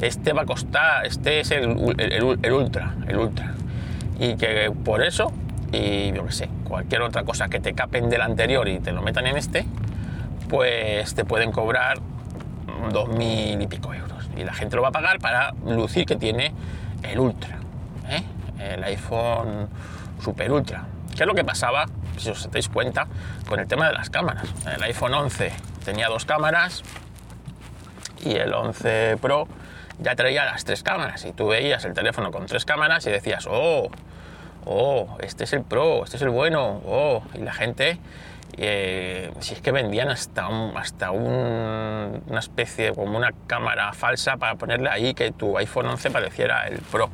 este 0.01 0.33
va 0.33 0.43
a 0.43 0.47
costar, 0.47 1.05
este 1.05 1.41
es 1.41 1.51
el, 1.51 1.95
el, 1.99 2.39
el 2.43 2.53
ultra, 2.53 2.95
el 3.09 3.19
ultra. 3.19 3.55
Y 4.19 4.37
que 4.37 4.73
por 4.85 5.03
eso, 5.03 5.33
y 5.75 6.13
yo 6.13 6.25
qué 6.27 6.33
sé, 6.33 6.49
cualquier 6.65 7.03
otra 7.03 7.25
cosa 7.25 7.49
que 7.49 7.61
te 7.61 7.75
capen 7.75 8.09
del 8.09 8.23
anterior 8.23 8.69
y 8.69 8.79
te 8.79 8.93
lo 8.93 9.03
metan 9.03 9.27
en 9.27 9.37
este, 9.37 9.67
pues 10.49 11.15
te 11.15 11.25
pueden 11.25 11.53
cobrar 11.53 11.99
dos 12.93 13.09
mil 13.09 13.61
y 13.61 13.67
pico 13.67 13.93
euros 13.95 14.29
y 14.37 14.45
la 14.45 14.53
gente 14.53 14.77
lo 14.77 14.83
va 14.83 14.89
a 14.89 14.93
pagar 14.93 15.19
para 15.19 15.53
lucir 15.67 16.07
que 16.07 16.17
tiene 16.17 16.53
el 17.03 17.19
Ultra, 17.19 17.59
¿eh? 18.09 18.23
el 18.59 18.85
iPhone 18.85 19.69
Super 20.23 20.51
Ultra. 20.53 20.85
¿Qué 21.15 21.23
es 21.23 21.27
lo 21.27 21.35
que 21.35 21.45
pasaba, 21.45 21.87
si 22.17 22.31
os 22.31 22.51
dais 22.51 22.69
cuenta, 22.69 23.07
con 23.49 23.61
el 23.61 23.69
tema 23.69 23.87
de 23.87 23.93
las 23.95 24.11
cámaras? 24.11 24.49
El 24.67 24.83
iPhone 24.83 25.15
11 25.15 25.53
tenía 25.85 26.09
dos 26.09 26.25
cámaras 26.25 26.83
y 28.25 28.35
el 28.35 28.53
11 28.53 29.19
Pro 29.21 29.47
ya 30.01 30.17
traía 30.17 30.45
las 30.45 30.65
tres 30.65 30.83
cámaras 30.83 31.25
y 31.25 31.33
tú 31.33 31.49
veías 31.49 31.85
el 31.85 31.95
teléfono 31.95 32.33
con 32.33 32.47
tres 32.47 32.65
cámaras 32.65 33.07
y 33.07 33.11
decías, 33.11 33.47
oh, 33.49 33.91
oh, 34.65 35.17
este 35.21 35.45
es 35.45 35.53
el 35.53 35.63
Pro, 35.63 36.05
este 36.05 36.17
es 36.17 36.23
el 36.23 36.31
bueno, 36.31 36.81
oh, 36.87 37.23
y 37.35 37.39
la 37.39 37.53
gente 37.53 37.99
eh, 38.57 39.33
si 39.41 39.55
es 39.55 39.61
que 39.61 39.73
vendían 39.73 40.11
hasta, 40.11 40.47
hasta 40.77 41.11
una 41.11 42.39
especie, 42.39 42.93
como 42.93 43.17
una 43.17 43.33
cámara 43.47 43.93
falsa 43.93 44.37
para 44.37 44.55
ponerle 44.55 44.89
ahí 44.91 45.15
que 45.15 45.33
tu 45.33 45.59
iPhone 45.59 45.87
11 45.87 46.11
pareciera 46.11 46.67
el 46.69 46.79
Pro. 46.79 47.11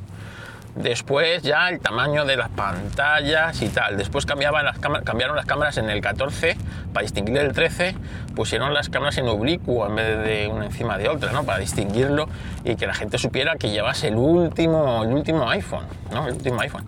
Después 0.74 1.42
ya 1.42 1.68
el 1.68 1.80
tamaño 1.80 2.24
de 2.24 2.36
las 2.36 2.48
pantallas 2.48 3.60
y 3.60 3.68
tal. 3.70 3.96
Después 3.96 4.24
cambiaban 4.24 4.64
las 4.64 4.78
cambiaron 4.78 5.34
las 5.34 5.44
cámaras 5.44 5.78
en 5.78 5.90
el 5.90 6.00
14 6.00 6.56
para 6.92 7.02
distinguir 7.02 7.38
el 7.38 7.52
13. 7.52 7.96
Pusieron 8.36 8.72
las 8.72 8.88
cámaras 8.88 9.18
en 9.18 9.26
oblicuo 9.26 9.86
en 9.86 9.96
vez 9.96 10.24
de 10.24 10.46
una 10.46 10.66
encima 10.66 10.96
de 10.96 11.08
otra, 11.08 11.32
¿no? 11.32 11.42
Para 11.42 11.58
distinguirlo 11.58 12.28
y 12.64 12.76
que 12.76 12.86
la 12.86 12.94
gente 12.94 13.18
supiera 13.18 13.56
que 13.56 13.70
llevas 13.70 14.04
el 14.04 14.14
último, 14.14 15.02
el 15.02 15.12
último 15.12 15.50
iPhone, 15.50 15.86
¿no? 16.12 16.28
El 16.28 16.34
último 16.34 16.60
iPhone. 16.60 16.86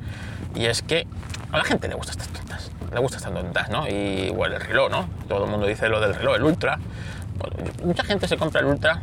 Y 0.54 0.66
es 0.66 0.82
que 0.82 1.06
a 1.50 1.58
la 1.58 1.64
gente 1.64 1.88
le 1.88 1.94
gusta 1.94 2.12
estas 2.12 2.28
tontas 2.28 2.72
le 2.92 3.00
gusta 3.00 3.16
estar 3.16 3.32
tontas, 3.32 3.70
¿no? 3.70 3.88
Y 3.88 4.30
bueno, 4.30 4.56
el 4.56 4.60
reloj, 4.60 4.90
¿no? 4.90 5.08
Todo 5.28 5.44
el 5.44 5.50
mundo 5.50 5.66
dice 5.66 5.88
lo 5.88 6.00
del 6.00 6.14
reloj, 6.14 6.36
el 6.36 6.42
Ultra. 6.42 6.78
mucha 7.84 8.04
gente 8.04 8.28
se 8.28 8.36
compra 8.36 8.60
el 8.60 8.66
Ultra 8.66 9.00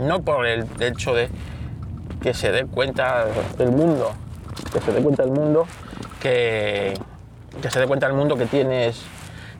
no 0.00 0.22
por 0.22 0.46
el 0.46 0.66
hecho 0.80 1.14
de 1.14 1.30
que 2.20 2.34
se 2.34 2.52
dé 2.52 2.66
cuenta 2.66 3.26
del 3.56 3.70
mundo, 3.70 4.12
que 4.72 4.80
se 4.80 4.92
dé 4.92 5.02
cuenta 5.02 5.22
del 5.22 5.32
mundo 5.32 5.66
que, 6.20 6.98
se 7.70 7.80
dé 7.80 7.86
cuenta 7.86 8.06
del 8.06 8.16
mundo 8.16 8.36
que 8.36 8.46
tienes 8.46 9.02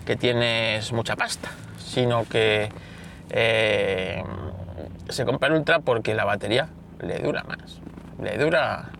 que 0.04 0.16
tienes 0.16 0.92
mucha 0.92 1.16
pasta, 1.16 1.48
sino 1.78 2.24
que 2.28 2.68
eh, 3.30 4.22
se 5.08 5.24
compra 5.24 5.48
el 5.48 5.54
Ultra 5.54 5.80
porque 5.80 6.14
la 6.14 6.24
batería 6.24 6.68
le 7.00 7.18
dura 7.20 7.44
más, 7.44 7.80
le 8.22 8.36
dura 8.36 8.90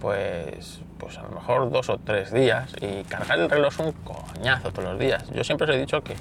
pues 0.00 0.80
pues 0.98 1.16
a 1.16 1.22
lo 1.22 1.30
mejor 1.30 1.70
dos 1.70 1.88
o 1.88 1.98
tres 1.98 2.32
días 2.32 2.74
y 2.80 3.04
cargar 3.04 3.38
el 3.38 3.48
reloj 3.48 3.72
es 3.72 3.78
un 3.78 3.92
coñazo 3.92 4.70
todos 4.72 4.90
los 4.90 4.98
días. 4.98 5.24
Yo 5.32 5.44
siempre 5.44 5.68
os 5.68 5.74
he 5.74 5.78
dicho 5.78 6.02
que, 6.02 6.14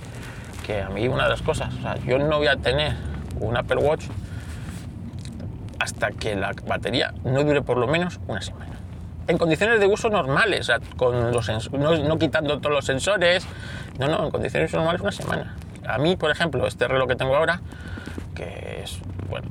que 0.66 0.82
a 0.82 0.90
mí 0.90 1.08
una 1.08 1.24
de 1.24 1.30
las 1.32 1.42
cosas, 1.42 1.74
o 1.74 1.82
sea, 1.82 1.96
yo 2.06 2.18
no 2.20 2.38
voy 2.38 2.48
a 2.48 2.56
tener 2.58 2.96
un 3.40 3.58
Apple 3.58 3.78
Watch 3.78 4.06
hasta 5.80 6.12
que 6.12 6.36
la 6.36 6.54
batería 6.68 7.14
no 7.24 7.44
dure 7.44 7.62
por 7.62 7.78
lo 7.78 7.88
menos 7.88 8.20
una 8.28 8.42
semana. 8.42 8.74
En 9.28 9.38
condiciones 9.38 9.80
de 9.80 9.88
uso 9.88 10.10
normales, 10.10 10.72
con 10.96 11.32
los 11.32 11.50
no, 11.74 12.18
quitando 12.18 12.60
todos 12.60 12.74
los 12.74 12.86
sensores, 12.86 13.46
no, 14.00 14.08
no, 14.08 14.26
en 14.26 14.32
condiciones 14.32 14.74
normales 14.74 15.02
una 15.02 15.12
semana. 15.12 15.56
A 15.86 15.98
mí, 15.98 16.16
por 16.16 16.32
ejemplo, 16.32 16.66
este 16.66 16.88
reloj 16.88 17.10
que 17.10 17.16
tengo 17.16 17.36
ahora, 17.36 17.62
que 18.36 18.82
es, 18.84 19.00
bueno, 19.30 19.48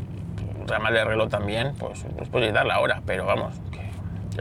reloj 0.67 1.29
también, 1.29 1.75
pues, 1.79 2.05
pues 2.17 2.29
puedes 2.29 2.53
dar 2.53 2.67
la 2.67 2.81
hora, 2.81 3.03
pero 3.07 3.27
vamos, 3.27 3.55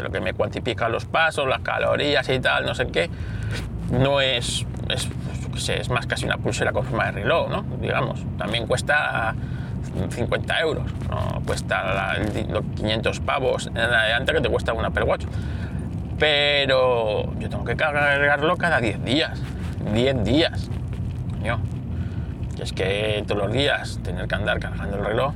lo 0.01 0.11
que 0.11 0.19
me 0.19 0.33
cuantifica 0.33 0.89
los 0.89 1.05
pasos, 1.05 1.47
las 1.47 1.59
calorías 1.59 2.27
y 2.29 2.39
tal, 2.39 2.65
no 2.65 2.75
sé 2.75 2.87
qué, 2.87 3.09
no 3.91 4.21
es, 4.21 4.65
es, 4.89 5.89
más 5.89 6.05
casi 6.07 6.25
una 6.25 6.37
pulsera 6.37 6.71
con 6.71 6.85
forma 6.85 7.05
de 7.05 7.11
reloj. 7.11 7.63
Digamos, 7.79 8.23
también 8.37 8.67
cuesta 8.67 9.35
50 10.09 10.59
euros, 10.59 10.91
cuesta 11.45 12.15
los 12.49 12.63
500 12.75 13.19
pavos 13.21 13.71
antes 13.75 14.35
que 14.35 14.41
te 14.41 14.49
cuesta 14.49 14.73
un 14.73 14.85
Apple 14.85 15.03
Watch. 15.03 15.25
Pero 16.17 17.33
yo 17.39 17.49
tengo 17.49 17.65
que 17.65 17.75
cargarlo 17.75 18.55
cada 18.57 18.79
10 18.79 19.03
días, 19.03 19.41
10 19.93 20.23
días. 20.23 20.69
Coño. 21.31 21.59
Es 22.61 22.71
que 22.71 23.23
todos 23.27 23.43
los 23.43 23.51
días 23.51 23.99
tener 24.01 24.27
que 24.27 24.35
andar 24.35 24.59
cargando 24.59 24.97
el 24.97 25.05
reloj, 25.05 25.33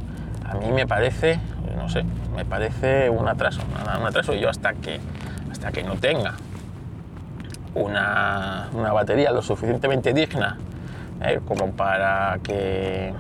a 0.50 0.54
mí 0.56 0.72
me 0.72 0.88
parece, 0.88 1.40
no 1.76 1.90
sé, 1.90 2.06
me 2.36 2.46
parece 2.46 3.10
un 3.10 3.28
atraso, 3.28 3.62
un 4.00 4.08
atraso. 4.08 4.34
Yo 4.34 4.50
hasta 4.50 4.74
que, 4.74 5.00
hasta 5.52 5.72
que 5.72 5.84
no 5.84 5.96
tenga 5.96 6.36
una, 7.76 8.70
una 8.74 8.92
batería 8.94 9.32
lo 9.32 9.42
suficientemente 9.42 10.14
digna 10.14 10.58
eh, 11.22 11.40
como 11.48 11.72
para 11.72 12.40
que, 12.44 13.14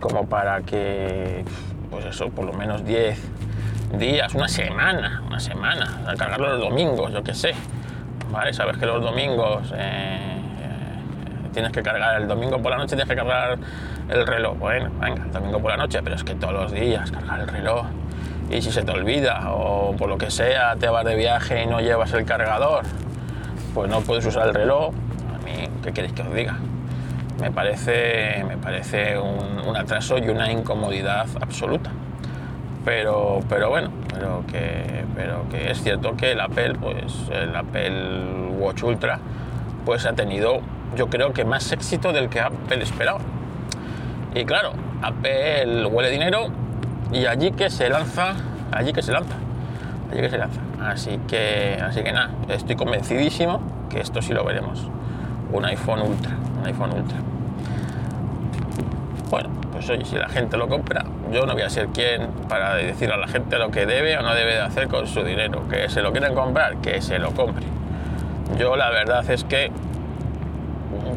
como 0.00 0.26
para 0.26 0.62
que, 0.62 1.44
pues 1.90 2.04
eso, 2.04 2.30
por 2.30 2.44
lo 2.44 2.52
menos 2.52 2.84
10 2.84 3.18
días, 3.98 4.34
una 4.34 4.48
semana, 4.48 5.22
una 5.26 5.40
semana, 5.40 6.00
al 6.06 6.16
cargarlo 6.16 6.48
los 6.50 6.60
domingos, 6.60 7.12
yo 7.12 7.22
qué 7.22 7.34
sé. 7.34 7.54
¿Vale? 8.32 8.52
Sabes 8.52 8.76
que 8.76 8.86
los 8.86 9.02
domingos 9.02 9.72
eh, 9.74 10.39
tienes 11.52 11.72
que 11.72 11.82
cargar 11.82 12.20
el 12.20 12.28
domingo 12.28 12.60
por 12.60 12.70
la 12.70 12.78
noche, 12.78 12.96
tienes 12.96 13.08
que 13.08 13.16
cargar 13.16 13.58
el 14.08 14.26
reloj. 14.26 14.58
Bueno, 14.58 14.90
venga, 15.00 15.24
el 15.24 15.32
domingo 15.32 15.60
por 15.60 15.70
la 15.70 15.76
noche, 15.76 16.00
pero 16.02 16.16
es 16.16 16.24
que 16.24 16.34
todos 16.34 16.52
los 16.52 16.72
días 16.72 17.10
cargar 17.10 17.40
el 17.40 17.48
reloj. 17.48 17.86
Y 18.50 18.62
si 18.62 18.72
se 18.72 18.82
te 18.82 18.90
olvida 18.90 19.52
o 19.52 19.94
por 19.96 20.08
lo 20.08 20.18
que 20.18 20.30
sea 20.30 20.74
te 20.76 20.88
vas 20.88 21.04
de 21.04 21.14
viaje 21.14 21.62
y 21.62 21.66
no 21.66 21.80
llevas 21.80 22.12
el 22.12 22.24
cargador, 22.24 22.84
pues 23.74 23.88
no 23.88 24.00
puedes 24.00 24.26
usar 24.26 24.48
el 24.48 24.54
reloj. 24.54 24.92
A 25.34 25.44
mí, 25.44 25.68
¿qué 25.82 25.92
queréis 25.92 26.12
que 26.12 26.22
os 26.22 26.34
diga? 26.34 26.56
Me 27.40 27.50
parece, 27.50 28.44
me 28.46 28.56
parece 28.56 29.18
un, 29.18 29.60
un 29.66 29.76
atraso 29.76 30.18
y 30.18 30.28
una 30.28 30.50
incomodidad 30.50 31.26
absoluta. 31.40 31.90
Pero, 32.84 33.40
pero 33.48 33.68
bueno, 33.68 33.90
pero 34.12 34.42
que, 34.50 35.04
pero 35.14 35.48
que 35.50 35.70
es 35.70 35.82
cierto 35.82 36.16
que 36.16 36.32
el 36.32 36.40
Apple, 36.40 36.74
pues 36.80 37.28
el 37.30 37.54
Apple 37.54 38.50
Watch 38.58 38.82
Ultra, 38.82 39.18
pues 39.84 40.06
ha 40.06 40.14
tenido 40.14 40.60
yo 40.96 41.08
creo 41.08 41.32
que 41.32 41.44
más 41.44 41.70
éxito 41.72 42.12
del 42.12 42.28
que 42.28 42.40
Apple 42.40 42.82
esperaba. 42.82 43.20
Y 44.34 44.44
claro, 44.44 44.72
Apple 45.02 45.86
huele 45.86 46.10
dinero 46.10 46.48
y 47.12 47.26
allí 47.26 47.52
que 47.52 47.70
se 47.70 47.88
lanza, 47.88 48.34
allí 48.72 48.92
que 48.92 49.02
se 49.02 49.12
lanza, 49.12 49.34
allí 50.10 50.20
que 50.20 50.30
se 50.30 50.38
lanza. 50.38 50.60
Así 50.80 51.18
que, 51.28 51.78
así 51.82 52.02
que 52.02 52.12
nada, 52.12 52.30
estoy 52.48 52.76
convencidísimo 52.76 53.60
que 53.88 54.00
esto 54.00 54.22
sí 54.22 54.32
lo 54.32 54.44
veremos. 54.44 54.88
Un 55.52 55.64
iPhone 55.64 56.02
Ultra, 56.02 56.32
un 56.60 56.66
iPhone 56.66 56.92
Ultra. 56.92 57.18
Bueno, 59.30 59.50
pues 59.72 59.88
oye, 59.90 60.04
si 60.04 60.16
la 60.16 60.28
gente 60.28 60.56
lo 60.56 60.68
compra, 60.68 61.04
yo 61.32 61.46
no 61.46 61.52
voy 61.52 61.62
a 61.62 61.70
ser 61.70 61.88
quien 61.88 62.28
para 62.48 62.74
decir 62.74 63.10
a 63.12 63.16
la 63.16 63.28
gente 63.28 63.58
lo 63.58 63.70
que 63.70 63.86
debe 63.86 64.16
o 64.18 64.22
no 64.22 64.34
debe 64.34 64.54
de 64.54 64.60
hacer 64.60 64.88
con 64.88 65.06
su 65.06 65.22
dinero. 65.22 65.68
Que 65.68 65.88
se 65.88 66.02
lo 66.02 66.12
quieren 66.12 66.34
comprar, 66.34 66.76
que 66.76 67.00
se 67.00 67.18
lo 67.18 67.32
compre. 67.32 67.64
Yo 68.58 68.76
la 68.76 68.90
verdad 68.90 69.28
es 69.30 69.44
que 69.44 69.70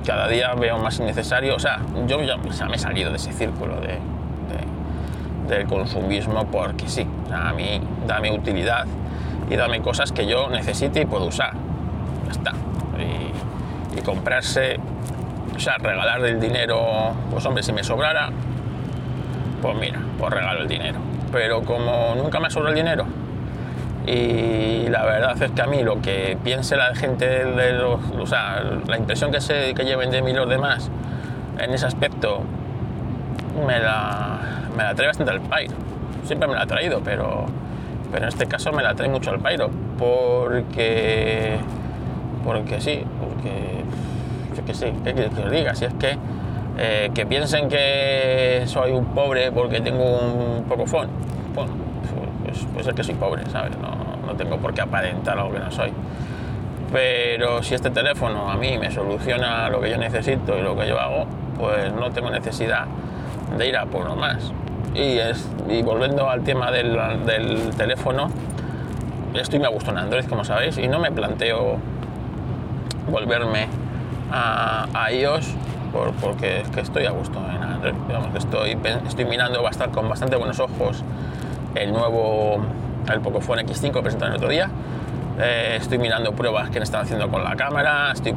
cada 0.05 0.27
día 0.27 0.53
veo 0.53 0.77
más 0.77 0.99
innecesario, 0.99 1.55
o 1.55 1.59
sea, 1.59 1.79
yo 2.07 2.21
ya 2.21 2.37
me 2.37 2.75
he 2.75 2.79
salido 2.79 3.09
de 3.09 3.17
ese 3.17 3.31
círculo 3.33 3.79
de, 3.79 3.99
del 5.47 5.67
consumismo 5.67 6.45
porque 6.47 6.87
sí, 6.87 7.07
a 7.31 7.53
mí 7.53 7.81
dame 8.07 8.31
utilidad 8.31 8.85
y 9.49 9.55
dame 9.55 9.81
cosas 9.81 10.11
que 10.11 10.25
yo 10.25 10.49
necesite 10.49 11.01
y 11.01 11.05
puedo 11.05 11.25
usar, 11.25 11.53
ya 12.25 12.31
está. 12.31 12.53
Y, 13.97 14.01
comprarse, 14.01 14.79
o 15.55 15.59
sea, 15.59 15.77
regalar 15.77 16.25
el 16.25 16.37
dinero, 16.37 17.13
pues 17.31 17.45
hombre, 17.45 17.63
si 17.63 17.71
me 17.71 17.83
sobrara, 17.85 18.31
pues 19.61 19.77
mira, 19.77 19.99
pues 20.19 20.33
regalo 20.33 20.61
el 20.61 20.67
dinero. 20.67 20.99
Pero 21.31 21.61
como 21.61 22.13
nunca 22.15 22.41
me 22.41 22.49
sobra 22.49 22.71
el 22.71 22.75
dinero, 22.75 23.05
y 24.05 24.87
la 24.89 25.05
verdad 25.05 25.41
es 25.41 25.51
que 25.51 25.61
a 25.61 25.67
mí 25.67 25.81
lo 25.81 26.01
que 26.01 26.37
piense 26.43 26.75
la 26.75 26.93
gente 26.93 27.25
de 27.25 27.73
los, 27.73 27.99
o 28.19 28.25
sea, 28.25 28.63
la 28.87 28.97
impresión 28.97 29.31
que, 29.31 29.39
se, 29.39 29.73
que 29.73 29.85
lleven 29.85 30.11
de 30.11 30.21
mí 30.21 30.33
los 30.33 30.49
demás 30.49 30.91
en 31.57 31.73
ese 31.73 31.85
aspecto 31.85 32.41
me 33.65 33.79
la, 33.79 34.39
me 34.75 34.83
la 34.83 34.93
trae 34.95 35.07
bastante 35.07 35.31
al 35.31 35.41
pairo. 35.41 35.75
Siempre 36.25 36.47
me 36.47 36.55
la 36.55 36.63
ha 36.63 36.65
traído, 36.65 37.01
pero, 37.03 37.45
pero 38.11 38.23
en 38.23 38.29
este 38.29 38.45
caso 38.45 38.71
me 38.71 38.83
la 38.83 38.93
trae 38.93 39.09
mucho 39.09 39.31
al 39.31 39.39
pairo 39.39 39.69
porque, 39.97 41.57
porque 42.43 42.81
sí, 42.81 43.03
que, 43.41 44.55
yo 44.55 44.65
que 44.65 44.73
sé, 44.73 44.93
¿qué 45.03 45.13
quieres 45.13 45.33
que 45.33 45.41
os 45.41 45.51
diga? 45.51 45.75
Si 45.75 45.85
es 45.85 45.93
que, 45.93 46.17
eh, 46.77 47.11
que 47.13 47.25
piensen 47.25 47.69
que 47.69 48.63
soy 48.65 48.91
un 48.91 49.05
pobre 49.05 49.51
porque 49.51 49.81
tengo 49.81 50.03
un 50.03 50.63
poco 50.67 50.85
phone, 50.85 51.09
pues 52.53 52.65
puede 52.71 52.83
ser 52.83 52.93
que 52.93 53.03
soy 53.03 53.15
pobre, 53.15 53.43
¿sabes? 53.49 53.71
No, 53.77 54.27
no 54.27 54.35
tengo 54.35 54.57
por 54.57 54.73
qué 54.73 54.81
aparentar 54.81 55.37
algo 55.37 55.53
que 55.53 55.59
no 55.59 55.71
soy. 55.71 55.91
Pero 56.91 57.63
si 57.63 57.73
este 57.73 57.89
teléfono 57.89 58.51
a 58.51 58.55
mí 58.55 58.77
me 58.77 58.91
soluciona 58.91 59.69
lo 59.69 59.81
que 59.81 59.89
yo 59.89 59.97
necesito 59.97 60.57
y 60.57 60.61
lo 60.61 60.77
que 60.77 60.87
yo 60.87 60.99
hago, 60.99 61.25
pues 61.57 61.91
no 61.93 62.11
tengo 62.11 62.29
necesidad 62.29 62.85
de 63.57 63.67
ir 63.67 63.77
a 63.77 63.85
por 63.85 64.05
lo 64.05 64.15
más. 64.15 64.51
Y, 64.93 65.17
es, 65.17 65.49
y 65.67 65.81
volviendo 65.81 66.29
al 66.29 66.43
tema 66.43 66.69
del, 66.69 66.95
del 67.25 67.71
teléfono, 67.75 68.29
estoy 69.33 69.59
me 69.59 69.67
gusto 69.67 69.89
en 69.89 69.97
Android, 69.97 70.25
como 70.25 70.43
sabéis, 70.43 70.77
y 70.77 70.87
no 70.87 70.99
me 70.99 71.11
planteo 71.11 71.77
volverme 73.09 73.67
a, 74.31 74.87
a 74.93 75.11
iOS 75.11 75.55
por, 75.91 76.11
porque 76.13 76.61
es 76.61 76.69
que 76.69 76.81
estoy 76.81 77.05
a 77.05 77.11
gusto 77.11 77.39
en 77.39 77.63
Android. 77.63 77.95
Digamos 78.07 78.31
que 78.31 78.37
estoy, 78.37 78.77
estoy 79.07 79.25
mirando 79.25 79.63
bastante, 79.63 79.95
con 79.95 80.07
bastante 80.07 80.35
buenos 80.35 80.59
ojos 80.59 81.03
el 81.75 81.91
nuevo, 81.91 82.57
el 83.11 83.21
Pocophone 83.21 83.65
X5 83.65 84.01
presentado 84.01 84.31
el 84.31 84.37
otro 84.37 84.49
día. 84.49 84.69
Eh, 85.39 85.77
estoy 85.79 85.97
mirando 85.97 86.33
pruebas 86.33 86.69
que 86.69 86.79
están 86.79 87.01
haciendo 87.01 87.29
con 87.29 87.43
la 87.43 87.55
cámara, 87.55 88.11
estoy 88.11 88.35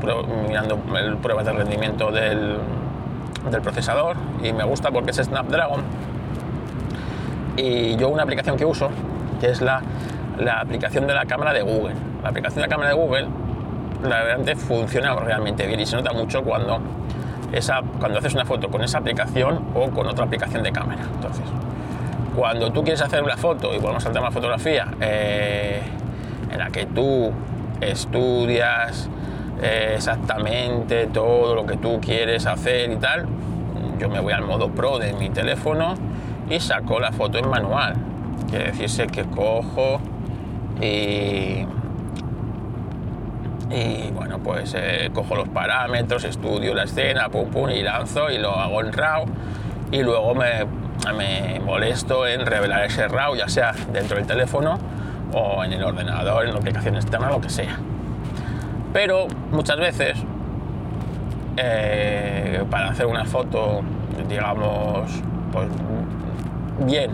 mirando 0.49 0.78
pruebas 1.21 1.45
de 1.45 1.52
rendimiento 1.52 2.11
del, 2.11 2.57
del 3.50 3.61
procesador 3.61 4.16
y 4.43 4.52
me 4.52 4.64
gusta 4.64 4.90
porque 4.90 5.11
es 5.11 5.16
Snapdragon. 5.19 5.83
Y 7.57 7.97
yo 7.97 8.09
una 8.09 8.23
aplicación 8.23 8.57
que 8.57 8.64
uso, 8.64 8.90
que 9.40 9.50
es 9.50 9.61
la, 9.61 9.83
la 10.38 10.61
aplicación 10.61 11.07
de 11.07 11.14
la 11.14 11.26
cámara 11.26 11.52
de 11.52 11.62
Google. 11.62 11.95
La 12.23 12.31
aplicación 12.31 12.57
de 12.57 12.62
la 12.62 12.69
cámara 12.69 12.90
de 12.90 12.97
Google, 12.97 13.28
la 14.02 14.23
verdad, 14.23 14.57
funciona 14.57 15.14
realmente 15.16 15.66
bien 15.66 15.81
y 15.81 15.87
se 15.87 15.97
nota 15.97 16.12
mucho 16.12 16.43
cuando, 16.43 16.81
esa, 17.52 17.83
cuando 17.99 18.19
haces 18.19 18.35
una 18.35 18.45
foto 18.45 18.69
con 18.69 18.83
esa 18.83 18.99
aplicación 18.99 19.64
o 19.75 19.90
con 19.90 20.07
otra 20.07 20.25
aplicación 20.25 20.62
de 20.62 20.73
cámara. 20.73 21.02
Entonces, 21.14 21.45
cuando 22.37 22.71
tú 22.71 22.85
quieres 22.85 23.00
hacer 23.00 23.23
una 23.23 23.37
foto, 23.37 23.75
y 23.75 23.78
volvemos 23.78 24.05
al 24.05 24.12
tema 24.12 24.26
de 24.26 24.33
fotografía, 24.33 24.88
eh, 25.00 25.81
en 26.50 26.59
la 26.59 26.71
que 26.71 26.85
tú 26.87 27.33
estudias 27.81 29.09
eh, 29.62 29.95
exactamente 29.97 31.07
todo 31.07 31.55
lo 31.55 31.64
que 31.66 31.78
tú 31.78 31.99
quieres 32.00 32.47
hacer 32.47 32.93
y 32.93 32.97
tal, 32.97 33.26
yo 33.99 34.11
me 34.11 34.21
voy 34.21 34.35
al 34.35 34.45
modo 34.45 34.71
pro 34.71 34.99
de 34.99 35.14
mi 35.14 35.31
teléfono 35.31 35.95
y 36.50 36.61
saco 36.61 37.00
la 37.00 37.12
foto 37.12 37.38
en 37.38 37.49
manual. 37.49 37.95
Quiere 38.50 38.66
decirse 38.66 39.07
que 39.07 39.25
cojo 39.25 39.99
y, 40.81 41.64
y 43.71 44.11
bueno, 44.12 44.38
pues 44.40 44.75
eh, 44.76 45.11
cojo 45.14 45.35
los 45.37 45.49
parámetros, 45.49 46.25
estudio 46.25 46.75
la 46.75 46.85
escena, 46.85 47.31
pum 47.31 47.49
pum, 47.50 47.71
y 47.71 47.83
lanzo 47.83 48.31
y 48.31 48.38
lo 48.38 48.50
hago 48.50 48.83
en 48.83 48.93
RAW 48.93 49.25
y 49.90 50.02
luego 50.02 50.35
me, 50.35 50.66
me 51.13 51.61
molesto 51.61 52.27
en 52.27 52.47
revelar 52.47 52.85
ese 52.85 53.09
RAW, 53.09 53.37
ya 53.37 53.49
sea 53.49 53.73
dentro 53.93 54.17
del 54.17 54.27
teléfono 54.27 54.79
o 55.33 55.65
en 55.65 55.73
el 55.73 55.83
ordenador, 55.83 56.47
en 56.47 56.53
la 56.53 56.59
aplicación 56.59 56.97
externa, 56.97 57.31
lo 57.31 57.41
que 57.41 57.51
sea. 57.51 57.79
Pero 58.93 59.27
muchas 59.51 59.79
veces, 59.79 60.19
eh, 61.57 62.65
para 62.71 62.89
hacer 62.89 63.07
una 63.07 63.25
foto, 63.25 63.83
digamos, 64.29 65.11
pues 65.53 65.69
bien, 66.81 67.11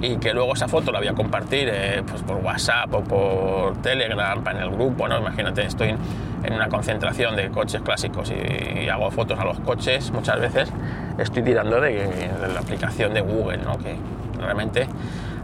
y 0.00 0.16
que 0.16 0.32
luego 0.32 0.54
esa 0.54 0.68
foto 0.68 0.92
la 0.92 0.98
voy 0.98 1.08
a 1.08 1.14
compartir 1.14 1.68
eh, 1.70 2.02
pues 2.08 2.22
por 2.22 2.36
WhatsApp 2.36 2.94
o 2.94 3.02
por 3.02 3.76
Telegram 3.82 4.42
en 4.48 4.56
el 4.56 4.70
grupo, 4.70 5.08
¿no? 5.08 5.18
Imagínate, 5.18 5.62
estoy 5.66 5.94
en 6.42 6.52
una 6.52 6.68
concentración 6.68 7.36
de 7.36 7.50
coches 7.50 7.82
clásicos 7.82 8.32
y, 8.32 8.88
hago 8.88 9.10
fotos 9.10 9.38
a 9.38 9.44
los 9.44 9.60
coches, 9.60 10.10
muchas 10.10 10.40
veces 10.40 10.72
estoy 11.18 11.42
tirando 11.42 11.80
de, 11.80 12.30
la 12.52 12.60
aplicación 12.60 13.14
de 13.14 13.20
Google. 13.20 13.60
Que 13.82 13.96
realmente 14.40 14.86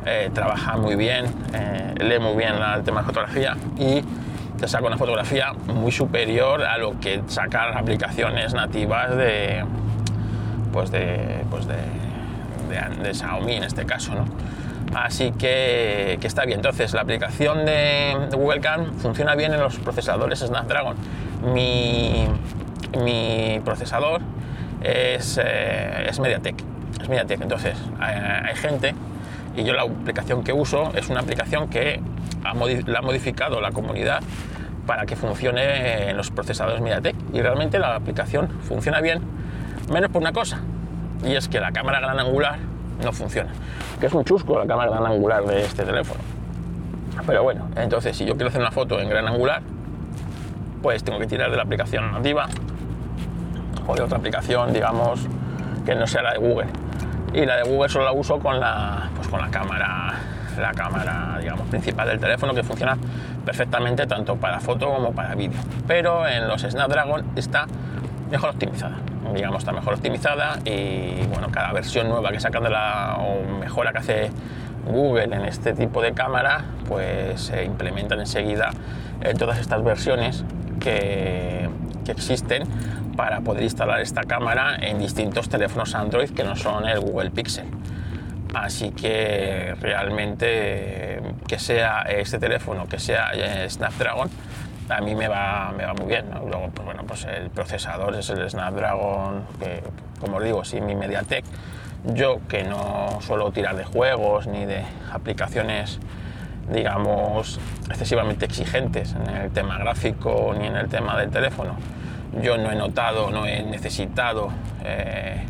eh, 0.05 0.31
trabaja 0.33 0.77
muy 0.77 0.97
bien, 0.97 1.27
eh, 1.53 1.95
lee 1.99 2.19
muy 2.19 2.37
bien 2.37 2.55
el 2.55 2.83
tema 2.83 3.01
de 3.01 3.07
fotografía 3.07 3.57
y 3.79 4.03
te 4.59 4.67
saca 4.67 4.87
una 4.87 4.97
fotografía 4.97 5.53
muy 5.67 5.93
superior 5.93 6.65
a 6.65 6.79
lo 6.79 6.99
que 6.99 7.23
sacan 7.27 7.77
aplicaciones 7.77 8.55
nativas 8.55 9.17
de 9.17 9.65
pues 10.73 10.91
de 10.91 11.45
pues 11.51 11.67
de 11.67 11.77
de, 12.69 13.15
Xiaomi 13.15 13.55
en 13.55 13.65
este 13.65 13.85
caso, 13.85 14.15
¿no? 14.15 14.25
Así 14.97 15.31
que, 15.33 16.19
está 16.23 16.47
bien. 16.47 16.61
Entonces, 16.61 16.95
la 16.95 17.03
aplicación 17.03 17.67
de, 17.67 18.17
Google 18.33 18.61
Cam 18.61 18.95
funciona 18.95 19.35
bien 19.35 19.53
en 19.53 19.61
los 19.61 19.77
procesadores 19.77 20.39
Snapdragon. 20.39 20.97
Mi, 21.53 22.27
procesador 23.63 24.23
es, 24.83 25.39
eh, 25.43 26.11
MediaTek. 26.19 26.57
Es 27.03 27.09
MediaTek. 27.11 27.43
Entonces, 27.43 27.77
hay, 28.01 28.57
gente, 28.57 28.95
y 29.55 29.65
yo 29.65 29.75
la 29.75 29.83
aplicación 29.83 30.43
que 30.43 30.55
uso 30.55 30.91
es 30.95 31.11
una 31.11 31.21
aplicación 31.21 31.69
que 31.69 32.01
la 32.43 32.99
ha 32.99 33.03
modificado 33.03 33.61
la 33.61 33.73
comunidad 33.73 34.23
para 34.87 35.05
que 35.05 35.15
funcione 35.15 36.09
en 36.09 36.17
los 36.17 36.31
procesadores 36.31 36.81
MediaTek. 36.81 37.17
Y 37.35 37.43
realmente 37.43 37.79
la 37.79 37.97
aplicación 37.97 38.49
funciona 38.63 39.03
bien, 39.03 39.21
menos 39.93 40.11
por 40.11 40.23
una 40.23 40.33
cosa, 40.33 40.61
y 41.23 41.35
es 41.35 41.49
que 41.49 41.61
la 41.61 41.73
cámara 41.73 42.01
gran 42.01 42.19
angular 42.19 42.59
no 43.05 43.13
funciona. 43.13 43.51
Que 44.01 44.07
es 44.07 44.13
un 44.13 44.25
chusco 44.25 44.59
la 44.59 44.67
cámara 44.67 44.91
gran 44.91 45.07
angular 45.07 45.45
de 45.45 45.63
este 45.63 45.85
teléfono. 45.85 46.21
Pero 47.27 47.43
bueno, 47.43 47.69
entonces 47.77 48.17
si 48.17 48.25
yo 48.25 48.35
quiero 48.35 48.49
hacer 48.49 48.61
una 48.61 48.71
foto 48.71 49.01
en 49.01 49.09
gran 49.09 49.27
angular, 49.27 49.63
pues 50.83 51.03
tengo 51.03 51.19
que 51.19 51.27
tirar 51.27 51.51
de 51.51 51.57
la 51.57 51.63
aplicación 51.63 52.13
nativa 52.13 52.47
o 53.87 53.95
de 53.95 54.03
otra 54.03 54.19
aplicación, 54.19 54.73
digamos, 54.73 55.27
que 55.85 55.95
no 55.95 56.07
sea 56.07 56.23
la 56.23 56.33
de 56.33 56.39
Google. 56.39 56.67
Y 57.33 57.47
la 57.47 57.57
de 57.57 57.63
Google 57.63 57.89
solo 57.89 58.05
la 58.05 58.13
uso 58.13 58.39
con 58.39 58.61
la, 58.61 59.09
pues 59.17 59.29
con 59.29 59.41
la 59.41 59.51
cámara, 59.51 60.15
la 60.59 60.73
cámara, 60.73 61.39
digamos, 61.41 61.67
principal 61.69 62.09
del 62.09 62.21
teléfono 62.21 62.55
que 62.55 62.63
funciona 62.63 62.97
perfectamente 63.45 64.07
tanto 64.07 64.37
para 64.37 64.61
foto 64.61 64.93
como 64.93 65.13
para 65.13 65.35
vídeo. 65.35 65.61
Pero 65.87 66.27
en 66.27 66.49
los 66.49 66.63
Snapdragon 66.63 67.25
está 67.37 67.67
mejor 68.31 68.51
optimizada 68.51 68.97
digamos, 69.35 69.59
está 69.59 69.73
mejor 69.73 69.95
optimizada 69.95 70.59
y 70.65 71.27
bueno, 71.27 71.49
cada 71.51 71.73
versión 71.73 72.09
nueva 72.09 72.31
que 72.31 72.41
sacan 72.41 72.63
de 72.63 72.71
la 72.71 73.17
o 73.19 73.59
mejora 73.59 73.93
que 73.93 73.99
hace 73.99 74.31
Google 74.87 75.25
en 75.25 75.45
este 75.45 75.73
tipo 75.73 76.01
de 76.01 76.13
cámara, 76.13 76.65
pues 76.89 77.41
se 77.41 77.65
implementan 77.65 78.21
enseguida 78.21 78.71
en 79.21 79.37
todas 79.37 79.59
estas 79.59 79.83
versiones 79.83 80.45
que, 80.81 81.69
que 82.05 82.13
existen 82.13 82.65
para 83.17 83.41
poder 83.41 83.65
instalar 83.65 84.01
esta 84.01 84.23
cámara 84.23 84.77
en 84.81 84.99
distintos 84.99 85.49
teléfonos 85.49 85.95
Android 85.95 86.31
que 86.31 86.45
no 86.45 86.55
son 86.55 86.87
el 86.87 87.01
Google 87.01 87.31
Pixel. 87.31 87.67
Así 88.55 88.91
que 88.91 89.75
realmente 89.81 91.21
que 91.47 91.59
sea 91.59 92.03
este 92.03 92.39
teléfono, 92.39 92.87
que 92.87 92.99
sea 92.99 93.31
eh, 93.35 93.69
Snapdragon, 93.69 94.31
a 94.89 95.01
mí 95.01 95.15
me 95.15 95.29
va, 95.29 95.73
me 95.77 95.85
va 95.85 95.95
muy 95.95 96.07
bien. 96.07 96.27
Luego, 96.31 96.71
pues 96.75 96.85
bueno, 96.85 97.03
pues 97.07 97.25
el 97.25 97.51
procesador 97.51 98.15
es 98.17 98.31
el 98.31 98.49
Snapdragon, 98.49 99.45
que 99.59 99.83
como 100.21 100.39
os 100.39 100.45
digo, 100.45 100.65
sí, 100.65 100.81
mi 100.81 100.95
MediaTek. 100.95 101.45
Yo 102.15 102.41
que 102.49 102.63
no 102.63 103.19
suelo 103.21 103.51
tirar 103.51 103.77
de 103.77 103.85
juegos 103.85 104.47
ni 104.47 104.65
de 104.65 104.85
aplicaciones, 105.13 105.99
digamos, 106.73 107.59
excesivamente 107.89 108.45
exigentes 108.45 109.15
en 109.15 109.29
el 109.29 109.51
tema 109.51 109.79
gráfico 109.79 110.55
ni 110.57 110.67
en 110.67 110.77
el 110.77 110.89
tema 110.89 111.19
del 111.19 111.31
teléfono, 111.31 111.77
yo 112.41 112.59
no 112.59 112.71
he 112.71 112.77
notado, 112.77 113.31
no 113.31 113.47
he 113.47 113.63
necesitado 113.63 114.51
eh, 114.85 115.45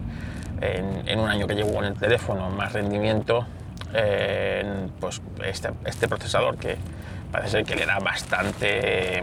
en, 0.61 1.19
un 1.19 1.29
año 1.29 1.47
que 1.47 1.55
llevo 1.55 1.75
con 1.75 1.85
el 1.85 1.95
teléfono 1.95 2.49
más 2.51 2.73
rendimiento, 2.73 3.47
eh, 3.93 4.89
pues 5.01 5.21
este, 5.45 5.71
este 5.85 6.09
procesador 6.09 6.57
que 6.57 6.77
parece 7.31 7.51
ser 7.51 7.65
que 7.65 7.77
le 7.77 7.87
da 7.87 7.99
bastante, 7.99 9.23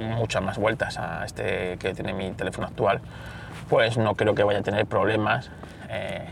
muchas 0.00 0.42
más 0.42 0.58
vueltas 0.58 0.98
a 0.98 1.24
este 1.24 1.76
que 1.78 1.94
tiene 1.94 2.12
mi 2.12 2.30
teléfono 2.32 2.66
actual, 2.66 3.00
pues 3.68 3.96
no 3.96 4.14
creo 4.14 4.34
que 4.34 4.42
vaya 4.42 4.60
a 4.60 4.62
tener 4.62 4.86
problemas 4.86 5.50
eh, 5.88 6.26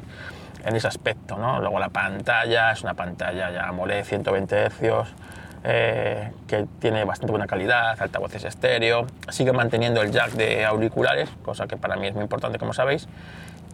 en 0.65 0.77
ese 0.77 0.89
aspecto. 0.89 1.37
¿no? 1.37 1.61
Luego 1.61 1.79
la 1.79 1.89
pantalla 1.89 2.73
es 2.73 2.83
una 2.83 2.95
pantalla 2.95 3.51
ya 3.51 3.69
AMOLED 3.69 4.05
120 4.05 4.71
Hz. 4.71 5.15
Eh, 5.63 6.33
que 6.49 6.67
tiene 6.79 7.05
bastante 7.05 7.33
buena 7.33 7.47
calidad, 7.47 8.01
altavoces 8.01 8.45
estéreo, 8.45 9.07
sigue 9.29 9.53
manteniendo 9.53 10.01
el 10.01 10.11
jack 10.11 10.31
de 10.31 10.65
auriculares, 10.65 11.29
cosa 11.43 11.67
que 11.67 11.77
para 11.77 11.97
mí 11.97 12.07
es 12.07 12.15
muy 12.15 12.23
importante 12.23 12.59
como 12.59 12.73
sabéis, 12.73 13.09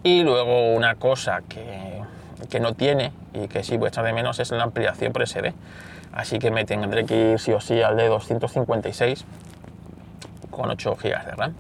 y 0.03 0.25
luego 0.25 0.75
una 0.75 0.97
cosa 0.97 1.43
que, 1.49 2.03
que 2.51 2.59
no 2.59 2.75
tiene 2.75 3.13
y 3.35 3.47
que 3.47 3.63
sí 3.63 3.77
voy 3.77 3.87
a 3.87 3.89
echar 3.91 4.05
de 4.05 4.13
menos 4.13 4.41
es 4.41 4.51
la 4.51 4.65
ampliación 4.65 5.13
por 5.13 5.25
SD 5.25 5.55
así 6.13 6.39
que 6.39 6.51
me 6.51 6.65
tendré 6.65 7.05
que 7.05 7.33
ir 7.33 7.39
sí 7.39 7.53
o 7.53 7.61
sí 7.61 7.83
al 7.83 7.97
de 7.97 8.09
256 8.09 9.25
con 10.51 10.71
8 10.71 10.97
GB 10.97 11.25
de 11.25 11.33
RAM 11.33 11.55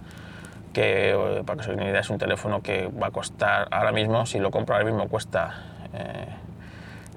que 0.73 1.11
eh, 1.11 1.43
para 1.45 1.63
que 1.63 1.71
os 1.71 1.77
una 1.77 1.89
idea 1.89 2.01
es 2.01 2.11
un 2.11 2.19
teléfono 2.19 2.61
que 2.63 2.89
va 2.89 3.09
a 3.09 3.11
costar 3.11 3.69
ahora 3.71 3.93
mismo, 3.93 4.27
si 4.27 4.39
lo 4.39 4.51
compro 4.51 4.75
ahora 4.75 4.87
mismo 4.87 5.09
cuesta 5.09 5.55
eh, 5.95 6.27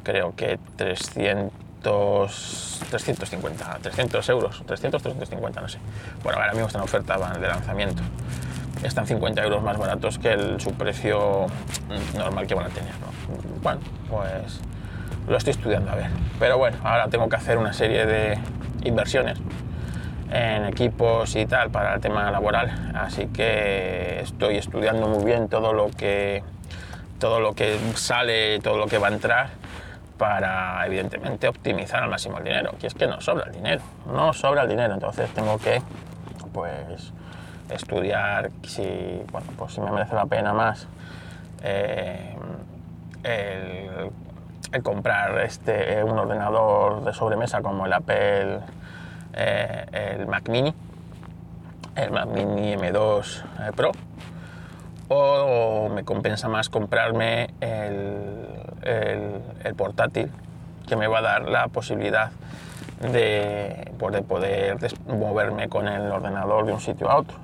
creo 0.04 0.36
que 0.36 0.60
300 0.78 1.52
300, 1.80 2.80
350, 2.90 3.80
300 3.82 4.30
euros, 4.30 4.64
300, 4.66 5.02
350, 5.02 5.62
no 5.62 5.68
sé. 5.68 5.80
Bueno, 6.24 6.40
ahora 6.40 6.52
mismo 6.52 6.68
está 6.68 6.80
en 6.80 6.84
oferta 6.84 7.18
de 7.40 7.48
lanzamiento. 7.48 8.04
Están 8.84 9.08
50 9.08 9.44
euros 9.44 9.64
más 9.64 9.78
baratos 9.78 10.20
que 10.20 10.32
el, 10.32 10.60
su 10.60 10.74
precio 10.74 11.48
normal 12.18 12.48
que 12.48 12.56
van 12.56 12.66
a 12.66 12.70
tener. 12.70 12.94
Bueno, 13.62 13.80
pues 14.10 14.62
lo 15.30 15.38
estoy 15.38 15.52
estudiando 15.52 15.92
a 15.92 15.96
ver. 15.96 16.10
Pero 16.40 16.58
bueno, 16.58 16.78
ahora 16.84 17.08
tengo 17.08 17.30
que 17.30 17.36
hacer 17.36 17.58
una 17.58 17.72
serie 17.72 18.06
de 18.06 18.38
inversiones 18.84 19.38
en 20.32 20.66
equipos 20.66 21.36
y 21.36 21.46
tal 21.46 21.70
para 21.70 21.96
el 21.96 22.02
tema 22.02 22.30
laboral, 22.30 22.92
así 22.96 23.28
que 23.28 24.20
estoy 24.22 24.58
estudiando 24.58 25.08
muy 25.08 25.24
bien 25.24 25.50
todo 25.50 25.74
lo 25.74 25.90
que 25.90 26.44
todo 27.20 27.40
lo 27.40 27.54
que 27.54 27.78
sale, 27.96 28.60
todo 28.60 28.78
lo 28.78 28.88
que 28.88 28.98
va 28.98 29.08
a 29.08 29.12
entrar 29.12 29.50
para 30.18 30.86
evidentemente 30.86 31.48
optimizar 31.48 32.04
al 32.04 32.10
máximo 32.10 32.38
el 32.38 32.46
dinero. 32.46 32.76
Y 32.82 32.86
es 32.86 32.94
que 32.94 33.08
no 33.08 33.20
sobra 33.20 33.46
el 33.48 33.54
dinero, 33.54 33.82
no 34.06 34.32
sobra 34.34 34.64
el 34.64 34.70
dinero, 34.70 34.94
entonces 34.94 35.30
tengo 35.34 35.58
que 35.58 35.82
pues 36.54 37.12
estudiar 37.70 38.52
si, 38.64 39.22
bueno, 39.32 39.48
pues 39.58 39.74
si 39.74 39.82
me 39.82 39.92
merece 39.92 40.16
la 40.16 40.26
pena 40.26 40.54
más 40.54 40.88
eh, 41.62 42.36
el 43.24 44.12
comprar 44.84 45.40
este, 45.40 46.04
un 46.04 46.18
ordenador 46.18 47.04
de 47.04 47.14
sobremesa 47.14 47.62
como 47.62 47.86
el 47.86 47.94
Apple, 47.94 48.60
eh, 49.34 50.18
el 50.18 50.28
Mac 50.28 50.48
Mini, 50.50 50.74
el 51.96 52.12
Mac 52.12 52.28
Mini 52.28 52.76
M2 52.76 53.44
eh, 53.68 53.72
Pro, 53.76 53.92
o 55.08 55.90
me 55.90 56.04
compensa 56.04 56.48
más 56.48 56.70
comprarme 56.70 57.50
el, 57.62 58.46
el, 58.84 59.76
portátil 59.76 60.32
que 60.88 60.96
me 60.96 61.08
va 61.08 61.20
a 61.20 61.22
dar 61.22 61.50
la 61.50 61.68
posibilidad 61.68 62.32
de, 63.12 63.92
pues, 63.98 64.14
de 64.14 64.22
poder 64.22 64.78
moverme 65.08 65.68
con 65.68 65.88
el 65.88 66.12
ordenador 66.12 66.66
de 66.66 66.74
un 66.74 66.80
sitio 66.80 67.10
a 67.10 67.18
otro 67.18 67.38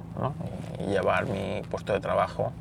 y 0.80 0.92
llevar 0.92 1.26
mi 1.26 1.62
puesto 1.72 1.94
de 1.94 2.00
trabajo 2.00 2.52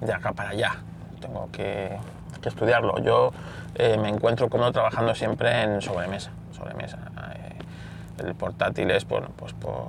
de 0.00 0.12
acá 0.12 0.32
para 0.32 0.50
allá. 0.50 0.76
Tengo 1.20 1.48
que 1.50 1.98
que 2.40 2.48
estudiarlo. 2.48 2.98
Yo 3.00 3.32
eh, 3.74 3.96
me 3.98 4.08
encuentro 4.08 4.48
cómodo 4.48 4.72
trabajando 4.72 5.14
siempre 5.14 5.62
en 5.62 5.80
sobremesa. 5.80 6.30
sobremesa. 6.56 6.98
Eh, 7.34 8.24
el 8.26 8.34
portátil 8.34 8.90
es 8.90 9.04
pues 9.04 9.52
por, 9.54 9.88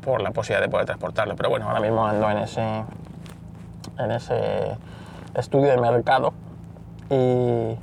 por, 0.00 0.22
la 0.22 0.30
posibilidad 0.30 0.64
de 0.64 0.70
poder 0.70 0.86
transportarlo. 0.86 1.34
Pero 1.36 1.50
bueno, 1.50 1.66
ahora 1.68 1.80
mismo 1.80 2.06
ando 2.06 2.30
en 2.30 2.38
ese, 2.38 2.84
en 3.98 4.10
ese 4.12 4.76
estudio 5.34 5.70
de 5.70 5.78
mercado 5.78 6.32
y, 7.10 7.76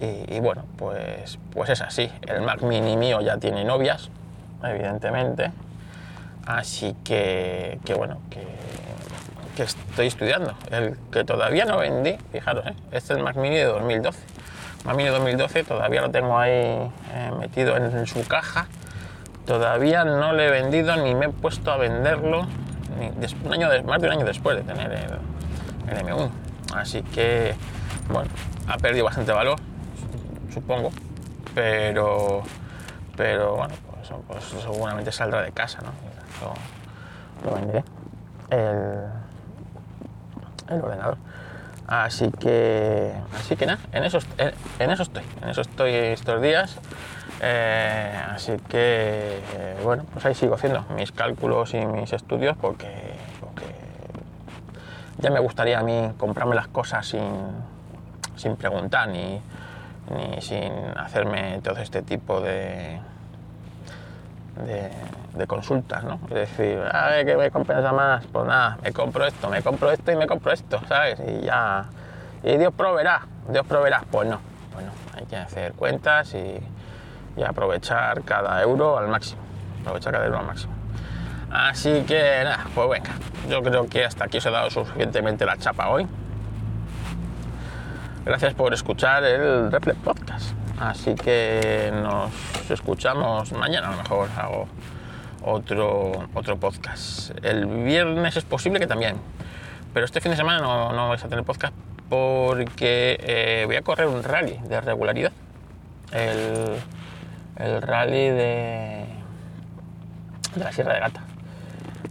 y, 0.00 0.40
bueno, 0.40 0.64
pues, 0.76 1.38
pues 1.52 1.70
es 1.70 1.80
así. 1.80 2.10
El 2.26 2.42
Mac 2.42 2.62
Mini 2.62 2.96
mío 2.96 3.20
ya 3.20 3.36
tiene 3.38 3.64
novias, 3.64 4.10
evidentemente. 4.64 5.52
Así 6.46 6.96
que, 7.04 7.78
que 7.84 7.94
bueno, 7.94 8.18
que 8.30 8.46
que 9.54 9.64
estoy 9.64 10.06
estudiando, 10.06 10.54
el 10.70 10.96
que 11.10 11.24
todavía 11.24 11.64
no 11.64 11.78
vendí, 11.78 12.16
fijaros, 12.30 12.66
¿eh? 12.66 12.74
este 12.90 13.12
es 13.12 13.18
el 13.18 13.22
Mac 13.22 13.36
Mini 13.36 13.56
de 13.56 13.64
2012. 13.64 14.18
Mac 14.84 14.96
Mini 14.96 15.10
2012 15.10 15.64
todavía 15.64 16.00
lo 16.00 16.10
tengo 16.10 16.38
ahí 16.38 16.52
eh, 16.52 17.30
metido 17.38 17.76
en, 17.76 18.06
su 18.06 18.26
caja, 18.26 18.66
todavía 19.46 20.04
no 20.04 20.32
lo 20.32 20.42
he 20.42 20.50
vendido 20.50 20.96
ni 20.96 21.14
me 21.14 21.26
he 21.26 21.28
puesto 21.28 21.70
a 21.70 21.76
venderlo 21.76 22.46
ni 22.98 23.06
un 23.44 23.52
año 23.52 23.68
más 23.84 24.00
de 24.00 24.06
un 24.08 24.12
año 24.12 24.24
después 24.24 24.56
de 24.56 24.62
tener 24.62 24.92
el, 24.92 25.96
el 25.96 26.06
M1. 26.06 26.30
Así 26.74 27.02
que, 27.02 27.54
bueno, 28.10 28.30
ha 28.68 28.76
perdido 28.78 29.04
bastante 29.04 29.32
valor, 29.32 29.58
supongo, 30.52 30.90
pero, 31.54 32.42
pero 33.16 33.56
bueno, 33.56 33.74
pues, 33.90 34.10
pues 34.26 34.62
seguramente 34.62 35.12
saldrá 35.12 35.42
de 35.42 35.52
casa, 35.52 35.80
¿no? 35.82 35.92
lo 37.44 37.54
venderé. 37.54 37.84
El, 38.50 39.06
el 40.68 40.80
ordenador. 40.80 41.16
Así 41.92 42.30
que, 42.30 43.12
así 43.38 43.54
que 43.54 43.66
nada, 43.66 43.78
en 43.92 44.04
eso, 44.04 44.18
en, 44.38 44.90
eso 44.90 45.02
estoy, 45.02 45.24
en 45.42 45.50
eso 45.50 45.60
estoy 45.60 45.92
estos 45.92 46.40
días. 46.40 46.78
Eh, 47.42 48.18
así 48.30 48.52
que, 48.70 49.40
bueno, 49.84 50.06
pues 50.10 50.24
ahí 50.24 50.34
sigo 50.34 50.54
haciendo 50.54 50.86
mis 50.96 51.12
cálculos 51.12 51.74
y 51.74 51.84
mis 51.84 52.10
estudios 52.14 52.56
porque, 52.56 52.88
ya 55.18 55.28
me 55.28 55.40
gustaría 55.40 55.80
a 55.80 55.82
mí 55.82 56.12
comprarme 56.16 56.54
las 56.54 56.68
cosas 56.68 57.06
sin, 57.06 57.30
sin 58.36 58.56
preguntar 58.56 59.08
ni, 59.08 59.42
ni 60.16 60.40
sin 60.40 60.72
hacerme 60.96 61.60
todo 61.62 61.76
este 61.76 62.00
tipo 62.00 62.40
de, 62.40 63.00
de, 64.56 65.46
consultas, 65.46 66.04
¿no? 66.04 66.20
Es 66.28 66.34
decir, 66.34 66.78
a 66.92 67.08
ver, 67.08 67.26
¿qué 67.26 67.36
me 67.36 67.50
compensa 67.50 67.92
más? 67.92 68.24
Pues 68.26 68.46
nada, 68.46 68.78
me 68.82 68.92
compro 68.92 69.26
esto, 69.26 69.48
me 69.48 69.60
compro 69.62 69.90
esto 69.90 70.12
y 70.12 70.16
me 70.16 70.26
compro 70.26 70.52
esto, 70.52 70.80
¿sabes? 70.88 71.20
Y 71.26 71.46
ya, 71.46 71.86
y 72.42 72.56
Dios 72.56 72.72
proveerá, 72.72 73.22
Dios 73.48 73.66
proveerá. 73.66 74.04
Pues 74.10 74.28
no, 74.28 74.38
bueno, 74.72 74.92
hay 75.16 75.26
que 75.26 75.36
hacer 75.36 75.72
cuentas 75.72 76.34
y, 76.34 76.60
y 77.36 77.42
aprovechar 77.42 78.22
cada 78.22 78.62
euro 78.62 78.98
al 78.98 79.08
máximo, 79.08 79.42
aprovechar 79.80 80.12
cada 80.12 80.26
euro 80.26 80.38
al 80.38 80.46
máximo. 80.46 80.72
Así 81.50 82.02
que 82.06 82.40
nada, 82.44 82.66
pues 82.74 82.88
venga, 82.88 83.10
yo 83.48 83.62
creo 83.62 83.86
que 83.86 84.04
hasta 84.04 84.24
aquí 84.24 84.38
os 84.38 84.46
he 84.46 84.50
dado 84.50 84.70
suficientemente 84.70 85.44
la 85.44 85.56
chapa 85.56 85.88
hoy. 85.88 86.06
Gracias 88.24 88.54
por 88.54 88.72
escuchar 88.72 89.24
el 89.24 89.70
Reflex 89.70 89.98
Podcast. 89.98 90.61
Así 90.78 91.14
que 91.14 91.92
nos 91.92 92.32
escuchamos 92.70 93.52
mañana, 93.52 93.88
a 93.88 93.90
lo 93.92 93.96
mejor 93.98 94.28
hago 94.36 94.68
otro, 95.42 96.28
otro 96.34 96.56
podcast. 96.56 97.30
El 97.44 97.66
viernes 97.66 98.36
es 98.36 98.44
posible 98.44 98.80
que 98.80 98.86
también, 98.86 99.16
pero 99.94 100.06
este 100.06 100.20
fin 100.20 100.30
de 100.32 100.36
semana 100.36 100.60
no, 100.60 100.92
no 100.92 101.08
vais 101.08 101.24
a 101.24 101.28
tener 101.28 101.44
podcast 101.44 101.74
porque 102.08 103.18
eh, 103.20 103.62
voy 103.66 103.76
a 103.76 103.82
correr 103.82 104.06
un 104.06 104.22
rally 104.22 104.58
de 104.68 104.80
regularidad. 104.80 105.32
El, 106.12 106.76
el 107.56 107.82
rally 107.82 108.28
de, 108.28 109.06
de 110.54 110.64
la 110.64 110.72
Sierra 110.72 110.94
de 110.94 111.00
Gata. 111.00 111.22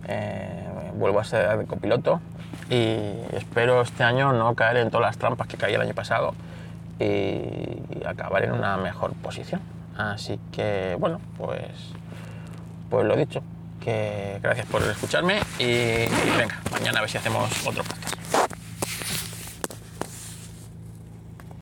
Eh, 0.07 0.91
vuelvo 0.95 1.19
a 1.19 1.23
ser 1.23 1.65
copiloto 1.67 2.21
y 2.69 2.97
espero 3.33 3.81
este 3.81 4.03
año 4.03 4.33
no 4.33 4.55
caer 4.55 4.77
en 4.77 4.89
todas 4.89 5.07
las 5.07 5.17
trampas 5.17 5.47
que 5.47 5.57
caí 5.57 5.73
el 5.73 5.81
año 5.81 5.93
pasado 5.93 6.33
y 7.01 8.05
acabar 8.05 8.43
en 8.43 8.51
una 8.51 8.77
mejor 8.77 9.13
posición. 9.13 9.61
Así 9.97 10.39
que 10.51 10.95
bueno, 10.99 11.19
pues, 11.37 11.61
pues 12.89 13.05
lo 13.05 13.15
dicho, 13.15 13.43
que 13.81 14.39
gracias 14.41 14.65
por 14.67 14.81
escucharme 14.83 15.39
y, 15.59 16.05
venga, 16.37 16.59
mañana 16.71 16.99
a 16.99 17.01
ver 17.01 17.09
si 17.09 17.17
hacemos 17.17 17.67
otro 17.67 17.83